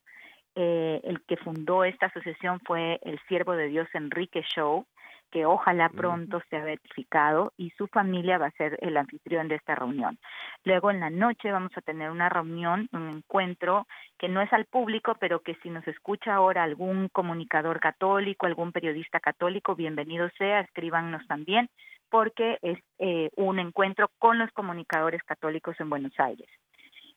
[0.56, 4.86] Eh, el que fundó esta asociación fue el siervo de Dios Enrique Show,
[5.32, 9.76] que ojalá pronto sea verificado y su familia va a ser el anfitrión de esta
[9.76, 10.20] reunión.
[10.66, 13.88] Luego en la noche vamos a tener una reunión, un encuentro
[14.20, 18.74] que no es al público, pero que si nos escucha ahora algún comunicador católico, algún
[18.74, 21.70] periodista católico, bienvenido sea, escríbanos también,
[22.10, 26.50] porque es eh, un encuentro con los comunicadores católicos en Buenos Aires.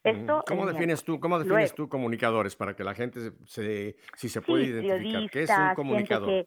[0.05, 4.29] Esto ¿Cómo defines tú, cómo defines tú comunicadores para que la gente se, se- si
[4.29, 5.31] se puede Sí, identificar?
[5.31, 6.29] ¿Qué es un comunicador?
[6.29, 6.47] que-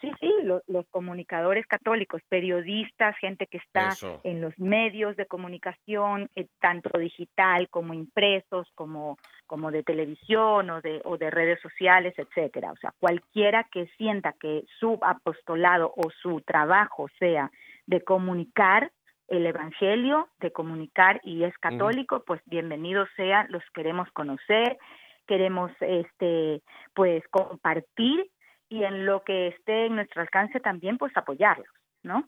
[0.00, 4.20] sí, sí, lo- los comunicadores católicos, periodistas, gente que está Eso.
[4.24, 10.80] en los medios de comunicación, eh, tanto digital como impresos, como, como de televisión o
[10.80, 12.72] de, o de redes sociales, etcétera.
[12.72, 17.52] O sea, cualquiera que sienta que su apostolado o su trabajo sea
[17.86, 18.90] de comunicar
[19.28, 24.78] el evangelio, de comunicar y es católico, pues bienvenido sea, los queremos conocer,
[25.26, 26.62] queremos este
[26.94, 28.30] pues compartir
[28.68, 31.68] y en lo que esté en nuestro alcance también pues apoyarlos,
[32.02, 32.24] ¿no?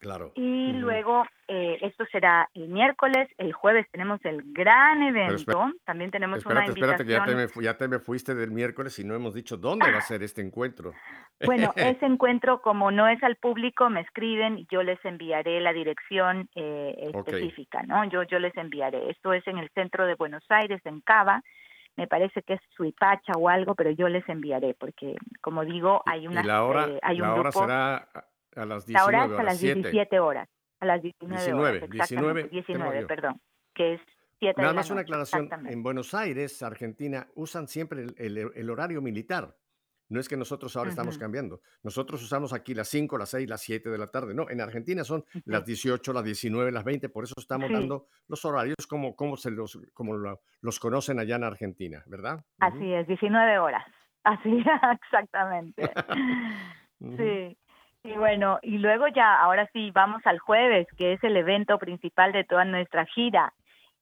[0.00, 0.32] Claro.
[0.34, 6.10] Y luego, eh, esto será el miércoles, el jueves tenemos el gran evento, espera- también
[6.10, 7.36] tenemos Espérate, una espérate, que ya te, invitación.
[7.36, 10.00] me, fu- ya te me fuiste del miércoles y no hemos dicho dónde va a
[10.00, 10.94] ser este encuentro.
[11.44, 15.74] Bueno, ese encuentro, como no es al público, me escriben y yo les enviaré la
[15.74, 18.02] dirección eh, específica, ¿no?
[18.08, 19.10] Yo, yo les enviaré.
[19.10, 21.42] Esto es en el centro de Buenos Aires, en Cava.
[21.96, 26.26] Me parece que es Suipacha o algo, pero yo les enviaré porque, como digo, hay
[26.26, 27.60] una, y la hora, eh, hay un la hora grupo.
[27.60, 28.08] será
[28.56, 29.74] a, las La 19 hora es a horas, las 7.
[29.80, 30.48] 17 horas,
[30.80, 33.06] a las 19, 19, horas, exactamente, 19, tengo 19, yo.
[33.06, 33.40] perdón,
[33.74, 34.00] que es
[34.40, 35.42] 7 de Nada la más una noche, aclaración.
[35.44, 35.72] exactamente.
[35.74, 39.56] En Buenos Aires, Argentina, usan siempre el, el- el horario militar.
[40.08, 41.20] No es que nosotros ahora estamos Ujú.
[41.20, 41.60] cambiando.
[41.84, 44.34] Nosotros usamos aquí las 5, las 6, las 7 de la tarde.
[44.34, 45.42] No, en Argentina son Ujú.
[45.44, 47.08] las 18, las 19, las 20.
[47.10, 47.74] Por eso estamos Sí.
[47.74, 52.44] dando los horarios como, como, se los, como lo- los conocen allá en Argentina, ¿verdad?
[52.58, 53.84] Así es, 19 horas,
[54.24, 54.64] así,
[55.04, 55.88] exactamente.
[57.00, 57.56] Sí.
[58.02, 62.32] Y bueno, y luego ya, ahora sí, vamos al jueves, que es el evento principal
[62.32, 63.52] de toda nuestra gira.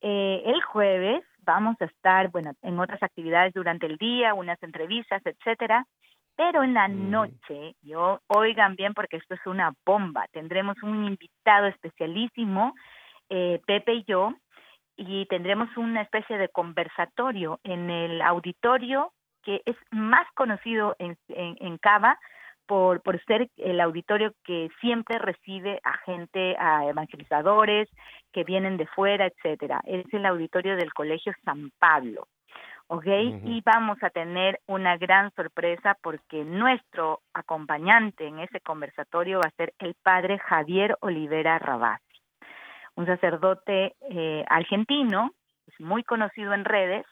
[0.01, 5.21] Eh, el jueves vamos a estar, bueno, en otras actividades durante el día, unas entrevistas,
[5.25, 5.85] etcétera,
[6.37, 7.11] pero en la Mm.
[7.11, 12.75] noche, yo, oigan bien porque esto es una bomba, tendremos un invitado especialísimo,
[13.31, 14.33] eh, Pepe y yo,
[14.97, 21.57] y tendremos una especie de conversatorio en el auditorio que es más conocido en, en,
[21.61, 22.19] en Cava
[22.69, 27.89] por, por ser el auditorio que siempre recibe a gente, a evangelizadores
[28.33, 29.81] que vienen de fuera, etcétera.
[29.85, 32.29] Es el auditorio del Colegio San Pablo.
[32.89, 33.07] ¿ok?
[33.45, 39.57] Y vamos a tener una gran sorpresa porque nuestro acompañante en ese conversatorio va a
[39.57, 42.03] ser el padre Javier Olivera Rabasi,
[42.97, 45.33] un sacerdote eh, argentino,
[45.67, 47.05] es muy conocido en redes,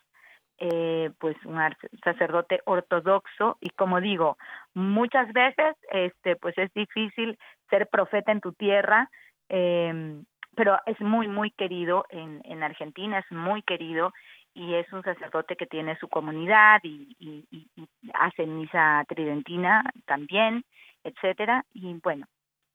[0.59, 1.61] eh, pues un
[2.03, 3.59] sacerdote ortodoxo.
[3.61, 4.37] Y como digo,
[4.75, 7.39] muchas veces este pues es difícil
[7.71, 9.11] ser profeta en tu tierra,
[9.49, 10.23] eh,
[10.55, 14.13] pero es muy muy querido en, en Argentina, es muy querido
[14.55, 19.85] y es un sacerdote que tiene su comunidad y, y, y, y hace misa tridentina
[20.07, 20.65] también,
[21.05, 21.65] etcétera.
[21.75, 22.27] Y bueno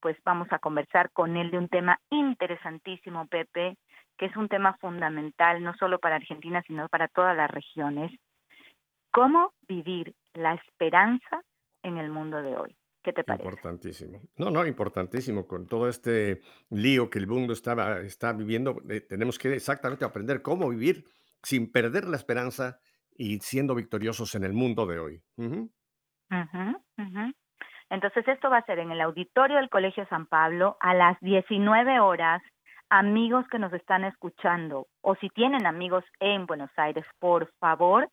[0.02, 3.78] pues vamos a conversar con él de un tema interesantísimo, Pepe,
[4.18, 8.12] que es un tema fundamental no solo para Argentina, sino para todas las regiones.
[9.12, 11.42] ¿Cómo vivir la esperanza
[11.84, 12.76] en el mundo de hoy?
[13.04, 13.44] ¿Qué te parece?
[13.44, 14.22] Importantísimo.
[14.38, 15.48] No, no, importantísimo.
[15.48, 20.42] Con todo este lío que el mundo está, está viviendo, eh, tenemos que exactamente aprender
[20.42, 21.06] cómo vivir
[21.42, 22.80] sin perder la esperanza
[23.16, 25.24] y siendo victoriosos en el mundo de hoy.
[25.38, 25.72] Uh -huh.
[26.30, 27.34] Uh -huh, uh -huh.
[27.92, 32.00] Entonces, esto va a ser en el auditorio del Colegio San Pablo a las 19
[32.00, 32.42] horas.
[32.90, 38.10] Amigos que nos están escuchando o si tienen amigos en Buenos Aires, por favor,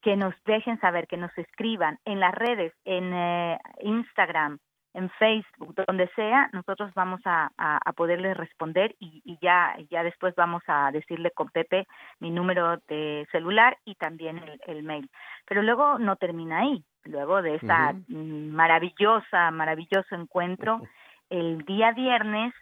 [0.00, 4.58] que nos dejen saber, que nos escriban en las redes, en eh, Instagram,
[4.94, 10.02] en Facebook, donde sea, nosotros vamos a, a, a poderles responder y, y, ya, ya
[10.02, 11.86] después vamos a decirle con Pepe
[12.18, 15.08] mi número de celular y también el, el mail.
[15.46, 18.50] Pero luego no termina ahí, luego de esa uh -huh.
[18.50, 20.80] maravillosa, maravilloso encuentro,
[21.30, 22.52] el día viernes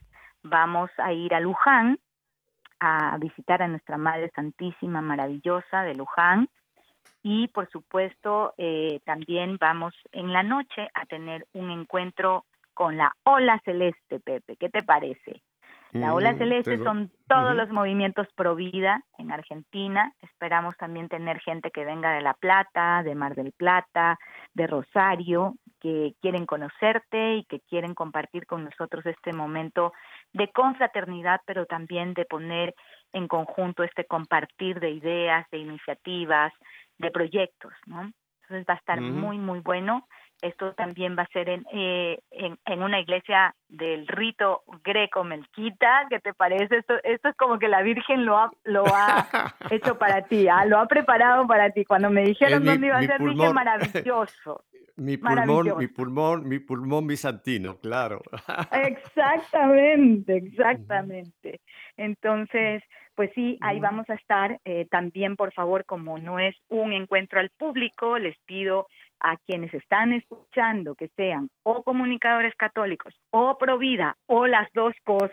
[0.42, 1.98] vamos a ir a Luján
[2.80, 6.48] a visitar a nuestra Madre Santísima maravillosa de Luján
[7.22, 12.44] y por supuesto eh, también vamos en la noche a tener un encuentro
[12.74, 14.56] con la Ola Celeste, Pepe.
[14.56, 15.42] ¿Qué te parece?
[15.92, 16.84] La Ola mm, Celeste tengo...
[16.84, 17.54] son todos uh -huh.
[17.54, 20.12] los movimientos pro vida en Argentina.
[20.22, 24.18] Esperamos también tener gente que venga de La Plata, de Mar del Plata,
[24.54, 29.92] de Rosario, que quieren conocerte y que quieren compartir con nosotros este momento
[30.32, 32.74] de confraternidad, pero también de poner
[33.12, 36.52] en conjunto este compartir de ideas, de iniciativas,
[36.98, 38.12] de proyectos, ¿no?
[38.42, 39.12] Entonces va a estar uh -huh.
[39.12, 40.06] muy, muy bueno.
[40.40, 46.06] Esto también va a ser en, eh, en, en, una iglesia del rito greco-melquita.
[46.08, 46.76] ¿Qué te parece?
[46.76, 49.26] Esto, esto es como que la Virgen lo ha, lo ha
[49.70, 50.64] hecho para ti, ¿ah?
[50.64, 51.84] lo ha preparado para ti.
[51.84, 54.62] Cuando me dijeron dónde iba a ser, dije maravilloso.
[54.98, 58.20] Mi pulmón, mi pulmón, mi pulmón bizantino, claro.
[58.72, 61.60] Exactamente, exactamente.
[61.96, 62.82] Entonces,
[63.14, 64.60] pues sí, ahí vamos a estar.
[64.64, 68.88] Eh, también, por favor, como no es un encuentro al público, les pido
[69.20, 74.94] a quienes están escuchando que sean o comunicadores católicos o pro vida o las dos
[75.04, 75.32] cosas,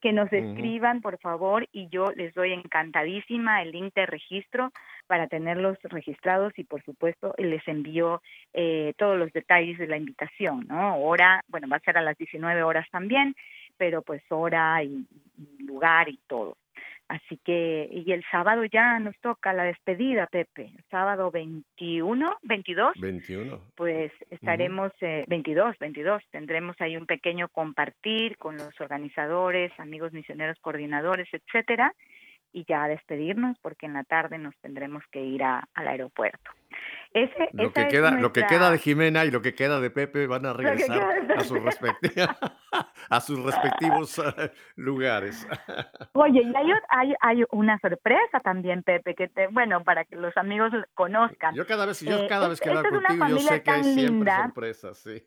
[0.00, 4.72] que nos escriban, por favor, y yo les doy encantadísima el link de registro
[5.10, 8.22] para tenerlos registrados y, por supuesto, les envío
[8.54, 10.98] eh, todos los detalles de la invitación, ¿no?
[10.98, 13.34] Hora, bueno, va a ser a las 19 horas también,
[13.76, 15.04] pero pues hora y,
[15.36, 16.56] y lugar y todo.
[17.08, 20.70] Así que, y el sábado ya nos toca la despedida, Pepe.
[20.76, 22.92] El sábado 21, 22.
[23.00, 23.60] 21.
[23.74, 25.22] Pues estaremos, uh -huh.
[25.22, 26.22] eh, 22, 22.
[26.30, 31.92] Tendremos ahí un pequeño compartir con los organizadores, amigos misioneros, coordinadores, etcétera.
[32.52, 36.50] Y ya despedirnos porque en la tarde nos tendremos que ir a, al aeropuerto.
[37.12, 38.20] Ese, lo, que queda, nuestra...
[38.20, 41.00] lo que queda de Jimena y lo que queda de Pepe van a regresar
[41.36, 41.58] a, sus
[43.10, 45.46] a sus respectivos uh, lugares.
[46.12, 50.36] Oye, y hay, hay, hay, una sorpresa también, Pepe, que te, bueno, para que los
[50.36, 51.54] amigos conozcan.
[51.56, 54.06] Yo cada vez, yo eh, cada vez que hablo contigo, yo sé que hay siempre
[54.06, 54.44] linda.
[54.44, 55.22] sorpresas, sí.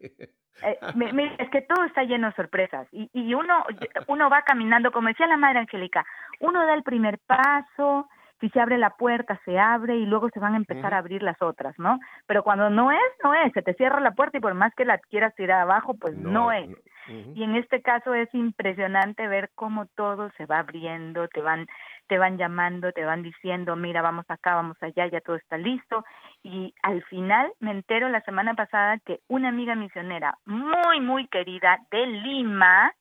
[0.62, 2.88] Eh, mira, es que todo está lleno de sorpresas.
[2.92, 3.64] Y, y uno,
[4.08, 6.06] uno va caminando, como decía la Madre Angélica,
[6.40, 8.08] uno da el primer paso,
[8.44, 10.96] si se abre la puerta, se abre y luego se van a empezar uh -huh.
[10.96, 11.98] a abrir las otras, ¿no?
[12.28, 14.84] Pero cuando no es, no es, se te cierra la puerta y por más que
[14.84, 16.68] la quieras tirar abajo, pues no, no es.
[16.68, 16.74] Uh
[17.08, 17.32] -huh.
[17.36, 21.68] Y en este caso es impresionante ver cómo todo se va abriendo, te van
[22.08, 26.04] te van llamando, te van diciendo, mira, vamos acá, vamos allá, ya todo está listo.
[26.44, 31.80] Y al final me entero la semana pasada que una amiga misionera muy, muy querida
[31.92, 32.92] de Lima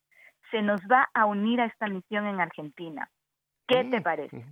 [0.52, 3.08] se nos va a unir a esta misión en Argentina.
[3.66, 3.90] ¿Qué uh -huh.
[3.90, 4.44] te parece?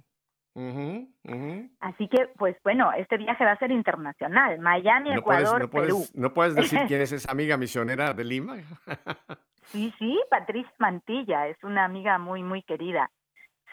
[0.54, 1.70] Uh -huh, uh -huh.
[1.80, 4.58] Así que, pues bueno, este viaje va a ser internacional.
[4.58, 5.96] Miami, no Ecuador, puedes, no Perú.
[5.96, 8.56] Puedes, ¿No puedes decir quién es esa amiga misionera de Lima?
[9.66, 13.10] sí, sí, Patricia Mantilla, es una amiga muy, muy querida.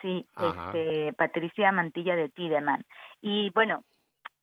[0.01, 2.83] Sí, este, Patricia Mantilla de Tideman.
[3.21, 3.83] Y bueno,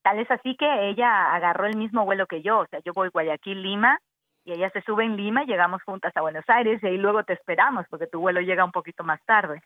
[0.02, 2.58] tal es así que ella agarró el mismo vuelo que yo.
[2.58, 4.00] O sea, yo voy Guayaquil, Lima,
[4.44, 7.34] y ella se sube en Lima, llegamos juntas a Buenos Aires y ahí luego te
[7.34, 9.62] esperamos porque tu vuelo llega un poquito más tarde.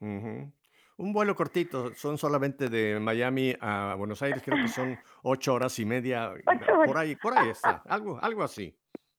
[0.00, 0.52] Uh -huh.
[1.02, 5.76] Un vuelo cortito, son solamente de Miami a Buenos Aires, creo que son ocho horas
[5.80, 6.32] y media,
[6.86, 8.72] por ahí, por ahí está, algo, algo así.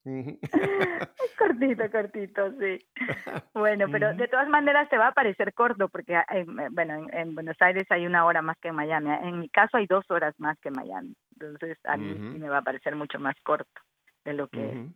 [1.38, 2.80] cortito, cortito, sí.
[3.54, 6.26] Bueno, pero de todas maneras te va a parecer corto porque, ah,
[6.72, 9.10] bueno, en, Buenos Aires hay una hora más que en Miami.
[9.22, 11.14] En mi caso hay dos horas más que en Miami.
[11.34, 13.82] Entonces a mí me va a parecer mucho más corto
[14.24, 14.88] de lo que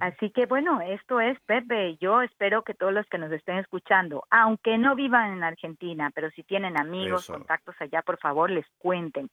[0.00, 1.96] Así que bueno, esto es Pepe.
[1.98, 6.30] Yo espero que todos los que nos estén escuchando, aunque no vivan en Argentina, pero
[6.30, 9.30] si tienen amigos, contactos allá, por favor les cuenten.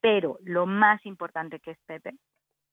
[0.00, 2.14] Pero lo más importante que es Pepe,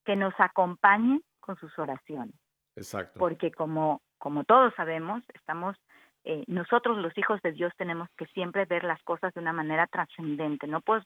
[0.04, 2.36] que nos acompañen con sus oraciones.
[2.76, 3.20] Exacto.
[3.20, 5.78] Porque como, como todos sabemos, estamos
[6.24, 9.88] eh, nosotros los hijos de Dios tenemos que siempre ver las cosas de una manera
[9.88, 11.04] trascendente, no puedes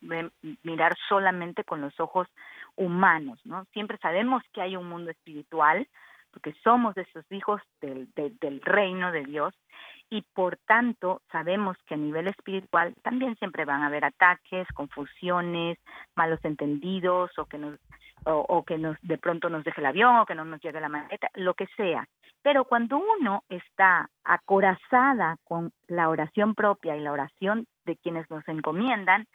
[0.62, 2.28] mirar solamente con los ojos
[2.74, 3.64] humanos, ¿no?
[3.72, 5.88] Siempre sabemos que hay un mundo espiritual,
[6.36, 9.54] porque somos de esos hijos del, del reino de Dios
[10.10, 15.78] y por tanto sabemos que a nivel espiritual también siempre van a haber ataques, confusiones,
[16.14, 17.80] malos entendidos o que nos
[18.24, 20.90] o, que nos de pronto nos deje el avión o que no nos llegue la
[20.90, 22.06] maleta, lo que sea.
[22.42, 28.46] Pero cuando uno está acorazada con la oración propia y la oración de quienes nos
[28.46, 29.26] encomiendan,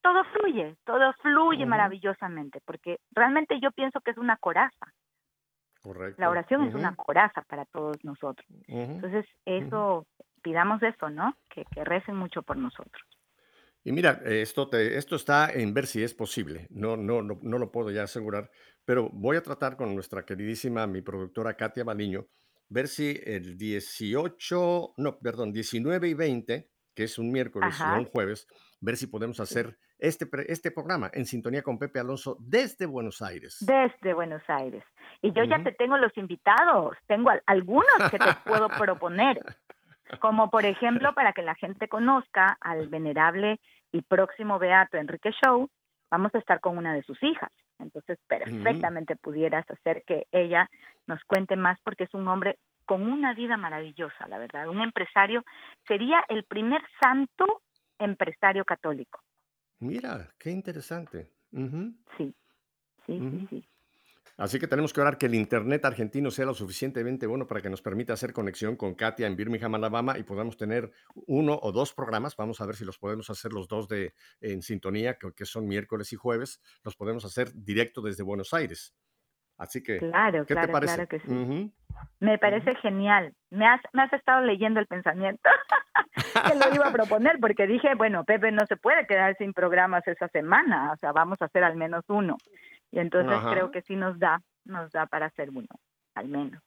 [0.00, 4.86] todo fluye, todo fluye maravillosamente, porque realmente yo pienso que es una coraza.
[6.16, 8.46] La oración es una coraza para todos nosotros.
[8.66, 10.06] Entonces, eso,
[10.42, 11.36] pidamos eso, ¿no?
[11.50, 13.02] Que, que recen mucho por nosotros.
[13.86, 16.66] Y mira, esto, te, esto está en ver si es posible.
[16.70, 18.50] No, no, no, no, lo puedo ya asegurar,
[18.84, 22.26] pero voy a tratar con nuestra queridísima, mi productora Katia Baliño,
[22.68, 28.06] ver si el 18, no, perdón, 19 y 20, que es un miércoles o un
[28.06, 28.48] jueves,
[28.80, 33.58] ver si podemos hacer este, este programa en sintonía con Pepe Alonso desde Buenos Aires.
[33.60, 34.82] Desde Buenos Aires.
[35.20, 39.40] Y yo ya te tengo los invitados, tengo algunos que te puedo proponer,
[40.20, 43.60] como por ejemplo para que la gente conozca al venerable
[43.92, 45.68] y próximo beato Enrique Show,
[46.10, 47.50] vamos a estar con una de sus hijas.
[47.78, 50.70] Entonces, perfectamente pudieras hacer que ella
[51.06, 54.68] nos cuente más porque es un hombre con una vida maravillosa, la verdad.
[54.68, 55.44] Un empresario,
[55.86, 57.62] sería el primer santo
[57.98, 59.20] empresario católico.
[59.80, 61.32] Mira, qué interesante.
[61.50, 62.34] Sí,
[63.06, 63.68] sí, sí, sí.
[64.38, 67.70] Así que tenemos que orar que el Internet argentino sea lo suficientemente bueno para que
[67.70, 70.92] nos permita hacer conexión con Katia en Birmingham, Alabama, y podamos tener
[71.26, 72.36] uno o dos programas.
[72.36, 74.12] Vamos a ver si los podemos hacer los dos de,
[74.42, 76.60] en sintonía, que, son miércoles y jueves.
[76.82, 78.94] Los podemos hacer directo desde Buenos Aires.
[79.58, 80.94] Así que, claro, ¿qué te parece?
[80.94, 81.72] Claro que sí.
[82.20, 83.32] Me parece genial.
[83.50, 85.48] Me has, me has estado leyendo el pensamiento
[86.46, 90.06] que lo iba a proponer, porque dije, bueno, Pepe no se puede quedar sin programas
[90.06, 92.36] esa semana, o sea, vamos a hacer al menos uno.
[92.90, 95.68] Y entonces creo que sí nos da, nos da para hacer uno,
[96.14, 96.62] al menos.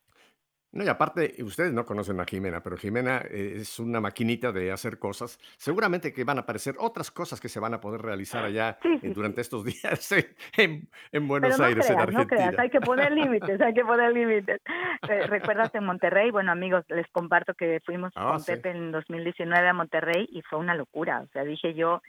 [0.72, 4.72] No, y aparte, ustedes no conocen a Jimena, pero Jimena eh, es una maquinita de
[4.72, 5.40] hacer cosas.
[5.58, 9.10] Seguramente que van a aparecer otras cosas que se van a poder realizar allá eh,
[9.10, 10.14] durante estos días
[10.58, 12.22] en, Buenos Aires, en Argentina.
[12.22, 14.62] No creas, hay que poner límites, hay que poner límites.
[15.10, 16.30] Eh, ¿Recuerdas en Monterrey?
[16.30, 20.60] Bueno, amigos, les comparto que fuimos ah, con Pepe en 2019 a Monterrey y fue
[20.60, 21.22] una locura.
[21.22, 22.02] O sea, dije yo,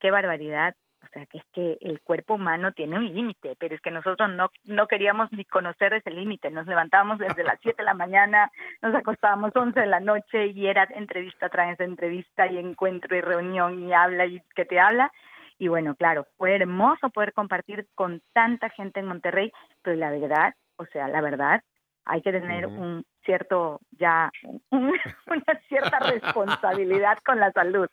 [0.00, 3.80] qué barbaridad o sea, que es que el cuerpo humano tiene un límite, pero es
[3.80, 6.50] que nosotros no, no queríamos ni conocer ese límite.
[6.50, 8.50] Nos levantábamos desde las 7 de la mañana,
[8.82, 13.88] nos acostábamos 11 de la noche y era entrevista tras entrevista y encuentro y reunión
[13.88, 15.12] y habla y que te habla.
[15.58, 20.54] Y bueno, claro, fue hermoso poder compartir con tanta gente en Monterrey, pero la verdad,
[20.76, 21.62] o sea, la verdad,
[22.04, 24.30] hay que tener un cierto, ya,
[24.70, 27.88] una cierta responsabilidad con la salud.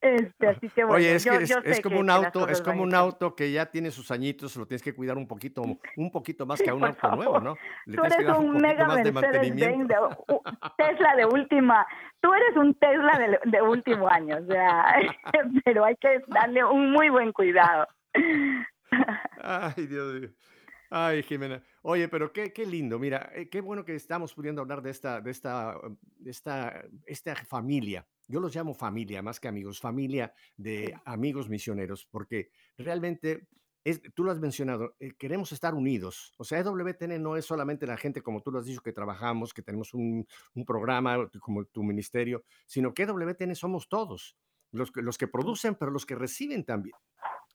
[0.00, 3.36] Este, así que bueno, Oye, es, que es, como un auto, es como un auto
[3.36, 5.62] que ya tiene sus añitos, lo tienes que cuidar un poquito,
[5.96, 7.54] un poquito más que a un auto nuevo, ¿no?
[7.84, 9.88] tú eres un, mega Mercedes Benz
[10.78, 11.86] Tesla de última,
[12.20, 14.86] tú eres un Tesla de, de último año, o sea,
[15.64, 17.86] pero hay que darle un muy buen cuidado.
[19.42, 20.30] Ay, Dios mío.
[20.92, 21.62] Ay, Jimena.
[21.82, 22.98] Oye, pero qué, qué lindo.
[22.98, 25.78] Mira, eh, qué bueno que estamos pudiendo hablar de esta, de esta,
[26.18, 28.08] de esta, esta familia.
[28.26, 33.46] Yo los llamo familia, más que amigos, familia de amigos misioneros, porque realmente
[33.84, 36.34] es, tú lo has mencionado, eh, queremos estar unidos.
[36.38, 39.54] O sea, EWTN no es solamente la gente, como tú lo has dicho, que trabajamos,
[39.54, 44.36] que tenemos un, un programa como tu ministerio, sino que EWTN somos todos,
[44.72, 46.96] los, los que producen, pero los que reciben también,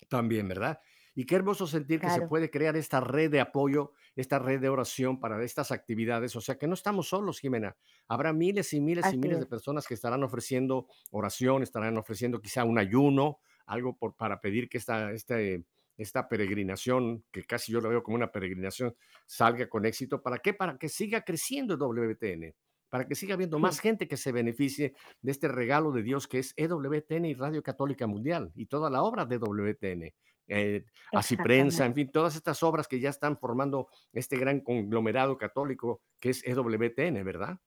[0.08, 0.80] también ¿verdad?
[1.18, 4.68] Y qué hermoso sentir que se puede crear esta red de apoyo, esta red de
[4.68, 6.36] oración para estas actividades.
[6.36, 7.78] O sea, que no estamos solos, Jimena.
[8.10, 12.66] Habrá miles y miles y miles de personas que estarán ofreciendo oración, estarán ofreciendo quizá
[12.66, 15.64] un ayuno, algo por, para pedir que esta, este,
[15.96, 18.94] esta peregrinación, que casi yo lo veo como una peregrinación,
[19.26, 20.22] salga con éxito.
[20.22, 20.54] ¿Para qué?
[20.54, 22.54] Para que siga creciendo WTN
[22.88, 26.40] para que siga habiendo más gente que se beneficie de este regalo de Dios que
[26.40, 30.14] es EWTN y Radio Católica Mundial y toda la obra de WTN
[30.48, 35.38] eh, Así Prensa, en fin, todas estas obras que ya están formando este gran conglomerado
[35.38, 37.58] católico que es EWTN, ¿verdad?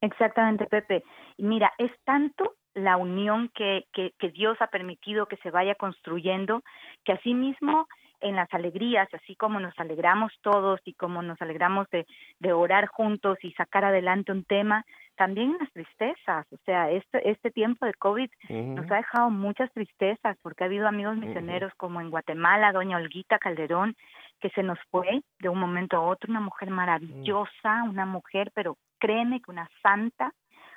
[0.00, 1.04] Exactamente, Pepe.
[1.36, 5.74] Y mira, es tanto la unión que, que, que Dios ha permitido que se vaya
[5.74, 6.62] construyendo,
[7.04, 7.86] que asimismo
[8.22, 12.06] en las alegrías, así como nos alegramos todos y como nos alegramos de,
[12.38, 14.84] de orar juntos y sacar adelante un tema,
[15.16, 16.46] también en las tristezas.
[16.52, 20.88] O sea, este, este tiempo de COVID nos ha dejado muchas tristezas porque ha habido
[20.88, 23.96] amigos misioneros como en Guatemala, doña Olguita Calderón,
[24.40, 26.74] que se nos fue de un momento a otro, una mujer mm.
[26.74, 30.32] maravillosa, una mujer, pero créeme que una santa,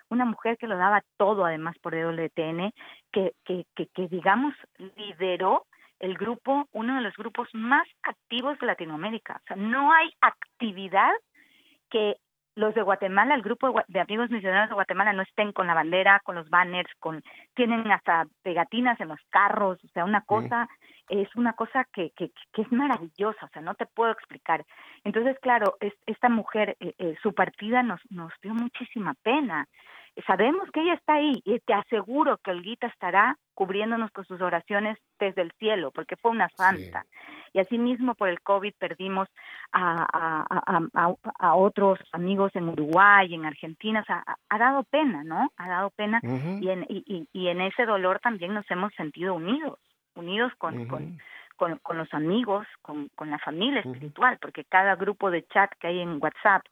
[0.09, 2.71] una mujer que lo daba todo además por EWTN,
[3.11, 4.53] que, que, que, que digamos
[4.95, 5.65] lideró
[5.99, 9.41] el grupo, uno de los grupos más activos de Latinoamérica.
[9.43, 11.11] O sea, no hay actividad
[11.89, 12.17] que
[12.55, 16.21] los de Guatemala, el grupo de amigos misioneros de Guatemala no estén con la bandera,
[16.23, 17.21] con los banners, con
[17.53, 20.67] tienen hasta pegatinas en los carros, o sea, una cosa
[21.09, 24.65] es una cosa que, que, que es maravillosa, o sea, no te puedo explicar.
[25.03, 29.67] Entonces, claro, es, esta mujer, eh, eh, su partida nos, nos dio muchísima pena
[30.25, 34.97] sabemos que ella está ahí y te aseguro que Olguita estará cubriéndonos con sus oraciones
[35.17, 37.05] desde el cielo, porque fue una santa.
[37.53, 39.29] Y asimismo por el COVID perdimos
[39.71, 45.23] a, a, a, a, otros amigos en Uruguay, en Argentina, o sea, ha, dado pena,
[45.23, 45.51] ¿no?
[45.55, 49.79] Ha dado pena y, en, y, y, en ese dolor también nos hemos sentido unidos,
[50.15, 51.17] unidos con, con,
[51.55, 55.87] con, con, los amigos, con, con la familia espiritual, porque cada grupo de chat que
[55.87, 56.65] hay en WhatsApp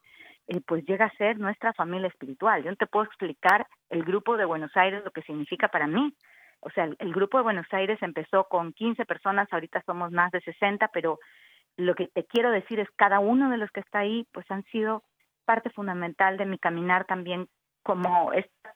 [0.48, 2.62] eh, pues llega a ser nuestra familia espiritual.
[2.62, 6.12] Yo no te puedo explicar el grupo de Buenos Aires lo que significa para mí.
[6.64, 10.40] O sea, el, grupo de Buenos Aires empezó con 15 personas, ahorita somos más de
[10.40, 11.18] 60, pero
[11.76, 14.64] lo que te quiero decir es cada uno de los que está ahí, pues han
[14.64, 15.02] sido
[15.44, 17.48] parte fundamental de mi caminar también
[17.82, 18.32] como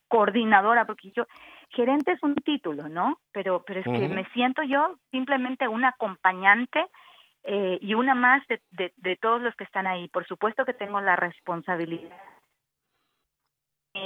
[0.09, 1.27] coordinadora, porque yo,
[1.71, 3.19] gerente es un título, ¿no?
[3.33, 6.85] Pero, pero es que me siento yo simplemente una acompañante
[7.45, 10.09] eh, y una más de, de, todos los que están ahí.
[10.09, 12.15] Por supuesto que tengo la responsabilidad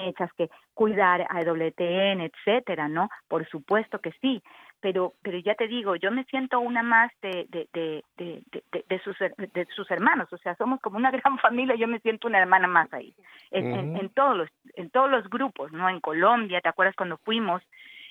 [0.06, 3.08] hechas que cuidar a WTN, etcétera, ¿no?
[3.28, 4.42] Por supuesto que sí,
[4.80, 8.42] pero pero ya te digo, yo me siento una más de de, de, de,
[8.88, 12.28] de, sus de sus hermanos, o sea, somos como una gran familia, yo me siento
[12.28, 13.14] una hermana más ahí,
[13.50, 15.88] en, en, todos los en todos los grupos, ¿no?
[15.88, 17.62] En Colombia, ¿te acuerdas cuando fuimos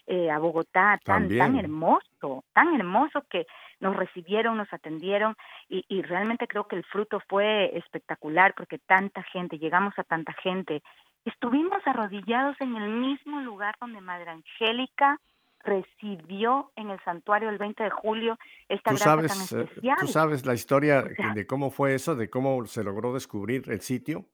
[0.08, 3.46] eh, a Bogotá, tan tan hermoso, tan hermoso que
[3.80, 5.36] nos recibieron, nos atendieron
[5.68, 10.84] y, realmente creo que el fruto fue espectacular porque tanta gente, llegamos a tanta gente.
[11.26, 15.20] Estuvimos arrodillados en el mismo lugar donde Madre Angélica
[15.64, 19.98] recibió en el santuario el 20 de julio esta ¿Tú sabes, tan eh, especial.
[20.00, 24.26] ¿Tú sabes la historia de cómo fue eso, de cómo se logró descubrir el sitio?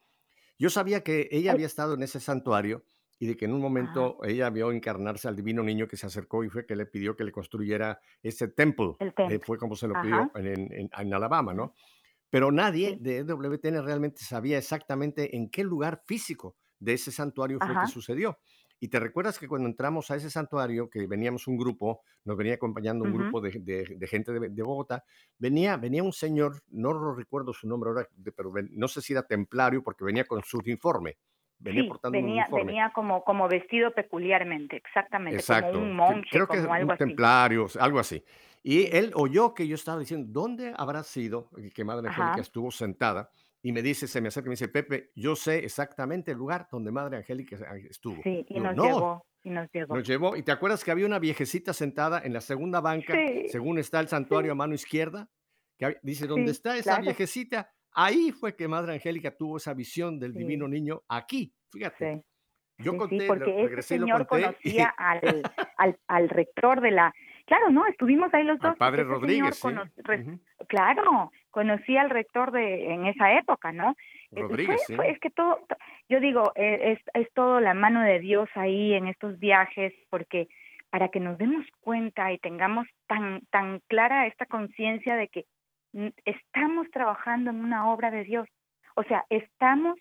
[0.57, 2.83] Yo sabía que ella había estado en ese santuario
[3.19, 6.43] y de que en un momento ella vio encarnarse al divino niño que se acercó
[6.43, 8.95] y fue que le pidió que le construyera ese templo.
[8.99, 11.73] Eh, fue como se lo pidió en, en, Alabama, ¿no?
[12.29, 17.75] Pero nadie de WTN realmente sabía exactamente en qué lugar físico de ese santuario fue
[17.79, 18.37] que sucedió.
[18.79, 22.53] Y te recuerdas que cuando entramos a ese santuario, que veníamos un grupo, nos venía
[22.53, 25.03] acompañando un grupo de, de, gente de, Bogotá,
[25.39, 29.81] venía, venía un señor, no recuerdo su nombre ahora, pero no sé si era templario,
[29.81, 31.17] porque venía con su uniforme
[31.59, 32.65] venía sí, portando venía, un uniforme.
[32.65, 35.73] venía como, como vestido peculiarmente, exactamente, Exacto.
[35.73, 38.23] como un monje, Creo que como algo un templario, algo así.
[38.63, 43.29] Y él oyó que yo estaba diciendo, ¿dónde habrá sido que Madre Angélica estuvo sentada?
[43.63, 46.67] Y me dice, se me acerca y me dice, Pepe, yo sé exactamente el lugar
[46.71, 47.57] donde Madre Angélica
[47.89, 48.21] estuvo.
[48.23, 49.25] Sí, y, nos llevó.
[49.43, 49.95] Y nos llevó.
[49.95, 50.35] Nos llevó.
[50.35, 53.13] Y te acuerdas que había una viejecita sentada en la segunda banca,
[53.47, 55.29] según está el santuario a mano izquierda,
[55.77, 57.71] que dice, ¿dónde está esa viejecita?
[57.93, 62.23] Ahí fue que Madre Angélica tuvo esa visión del divino niño aquí, fíjate.
[62.79, 65.41] Yo conté, porque ese señor conocía al,
[65.77, 67.13] al, al, rector de la...
[67.45, 67.87] Claro, ¿no?
[67.87, 68.71] Estuvimos ahí los dos.
[68.71, 69.59] Al padre Rodríguez,
[70.67, 73.95] Claro, conocía al rector de en esa época, ¿no?
[74.35, 75.65] Eh, Rodríguez, Es que todo,
[76.07, 80.49] yo digo, eh, es, es todo la mano de Dios ahí en estos viajes, porque
[80.91, 85.45] para que nos demos cuenta y tengamos tan, tan clara esta conciencia de que
[86.25, 88.47] estamos trabajando en una obra de Dios.
[88.95, 89.97] O sea, estamos,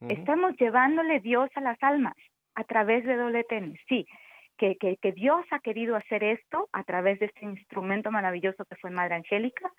[0.00, 2.16] estamos llevándole Dios a las almas
[2.56, 3.78] a través de WTN.
[3.88, 4.08] Sí,
[4.58, 8.74] que, que, que, Dios ha querido hacer esto a través de este instrumento maravilloso que
[8.74, 9.70] fue Madre Angélica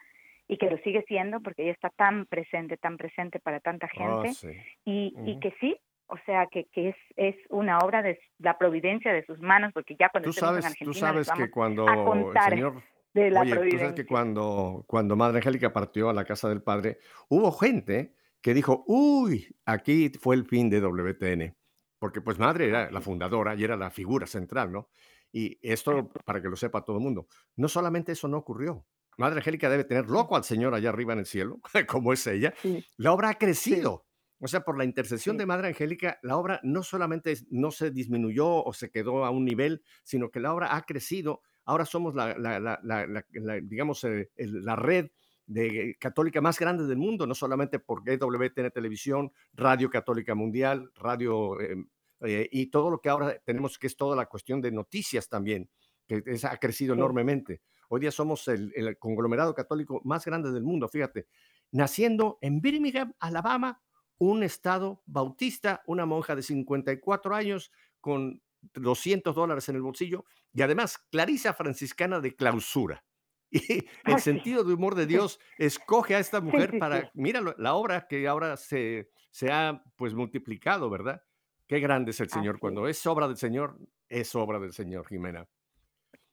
[0.47, 4.23] y que lo sigue siendo porque ella está tan presente, tan presente para tanta oh,
[4.23, 4.63] gente.
[4.85, 5.77] y, y que sí,
[6.11, 9.95] o sea, que, que es, es una obra de la providencia de sus manos, porque
[9.97, 12.83] ya cuando tú sabes, en Argentina tú sabes que cuando el Señor
[13.13, 16.61] de la Oye, tú sabes que cuando, cuando Madre Angélica partió a la casa del
[16.61, 21.55] Padre, hubo gente que dijo, uy, aquí fue el fin de WTN,
[21.97, 24.89] porque pues Madre era la fundadora y era la figura central, ¿no?
[25.31, 28.85] Y esto, para que lo sepa todo el mundo, no solamente eso no ocurrió.
[29.21, 32.53] Madre Angélica debe tener loco al Señor allá arriba en el cielo, como es ella.
[32.97, 34.05] La obra ha crecido.
[34.43, 38.63] O sea, por la intercesión de Madre Angélica, la obra no solamente no se disminuyó
[38.63, 41.41] o se quedó a un nivel, sino que la obra ha crecido.
[41.63, 42.33] Ahora somos la,
[43.61, 45.11] digamos, eh, la red
[45.45, 51.59] de católica más grande del mundo, no solamente por EWTN Televisión, Radio Católica Mundial, Radio
[51.61, 51.87] em,
[52.21, 55.69] eh, y todo lo que ahora tenemos, que es toda la cuestión de noticias también,
[56.07, 57.61] que ha crecido enormemente.
[57.93, 61.27] Hoy día somos el, el, conglomerado católico más grande del mundo, fíjate,
[61.71, 63.81] naciendo en Birmingham, Alabama,
[64.17, 67.69] un estado bautista, una monja de 54 años
[67.99, 68.41] con
[68.75, 70.23] 200 dólares en el bolsillo
[70.53, 73.03] y además Clarisa franciscana de clausura.
[73.53, 78.07] Y el sentido de humor de Dios escoge a esta mujer para, mira la obra
[78.07, 81.21] que ahora se, se ha pues multiplicado, ¿verdad?
[81.67, 82.57] Qué grande es el Señor.
[82.57, 83.77] Cuando es obra del Señor,
[84.07, 85.45] es obra del Señor, Jimena.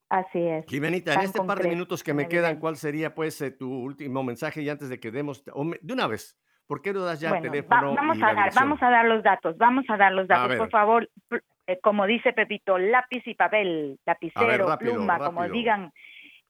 [0.08, 0.64] Así es.
[0.66, 4.22] Jimenita, en este par de minutos que me quedan, ¿cuál sería pues eh, tu último
[4.22, 6.38] mensaje y antes de que demos, de una vez,
[6.68, 7.94] ¿Por qué no das ya el teléfono?
[7.94, 11.08] vamos, a dar, vamos a dar los datos, vamos a dar los datos, por favor.
[11.66, 15.90] Eh, como dice Pepito, lápiz y papel, lapicero, pluma, como digan.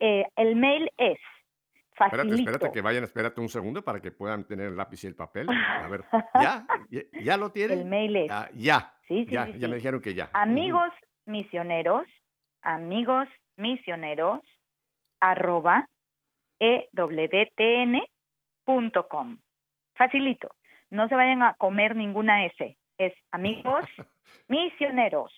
[0.00, 1.18] Eh, el mail es
[1.94, 2.22] facilito.
[2.22, 5.14] Espérate, espérate que vayan, espérate un segundo para que puedan tener el lápiz y el
[5.14, 5.48] papel.
[5.50, 6.04] A ver,
[6.34, 6.66] ¿ya?
[7.22, 7.78] ¿Ya, lo tienen?
[7.78, 8.30] El mail es.
[8.30, 10.30] Ah, ya, sí, sí, ya, ya me dijeron que ya.
[10.32, 10.90] Amigos
[11.26, 12.06] misioneros,
[12.62, 13.28] amigos
[13.58, 14.40] misioneros,
[15.20, 15.88] arroba
[16.60, 17.98] ewtn.com.
[19.94, 20.50] Facilito.
[20.90, 22.76] No se vayan a comer ninguna S.
[22.98, 23.84] Es amigos
[24.48, 25.32] misioneros.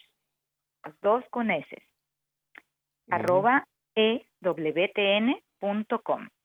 [1.03, 1.83] dos con S.
[3.11, 4.69] Arroba ewtn.com.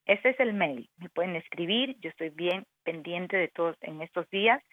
[0.06, 0.90] Ese es el mail.
[0.98, 1.98] Me pueden escribir.
[2.00, 4.64] Yo estoy bien pendiente de todos en estos días.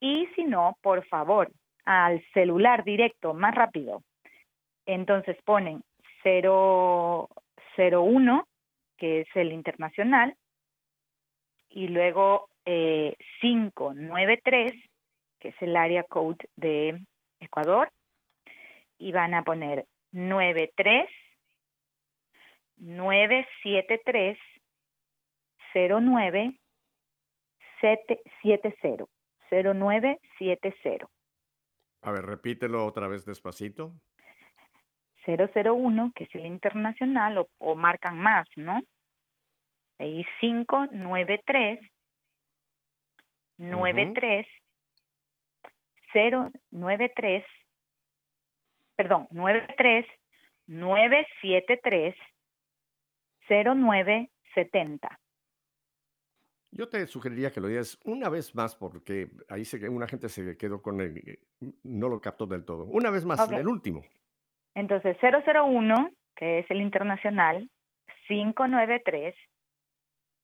[0.00, 1.50] Y si no, por favor,
[1.84, 4.02] al celular directo, más rápido.
[4.86, 5.82] Entonces ponen
[6.24, 8.48] 001,
[8.96, 10.34] que es el internacional,
[11.68, 14.88] y luego 593, eh,
[15.38, 16.98] que es el área code de
[17.40, 17.90] Ecuador,
[18.98, 21.10] y van a poner 93
[22.76, 24.38] 973
[25.74, 26.58] 09
[27.80, 29.04] 70
[29.50, 31.06] 0970.
[32.02, 33.92] A ver, repítelo otra vez despacito.
[35.26, 38.80] 001, que es el internacional, o, o marcan más, ¿no?
[39.98, 41.80] Ahí 593
[43.58, 44.46] 93
[46.12, 47.44] 093
[48.96, 50.06] perdón, 93
[50.66, 52.14] 973
[53.48, 55.20] 0970.
[56.70, 60.56] Yo te sugeriría que lo digas una vez más porque ahí se, una gente se
[60.56, 61.38] quedó con el,
[61.84, 62.84] no lo captó del todo.
[62.86, 64.02] Una vez más, el último.
[64.74, 67.68] Entonces, 001, que es el internacional,
[68.28, 69.34] 593,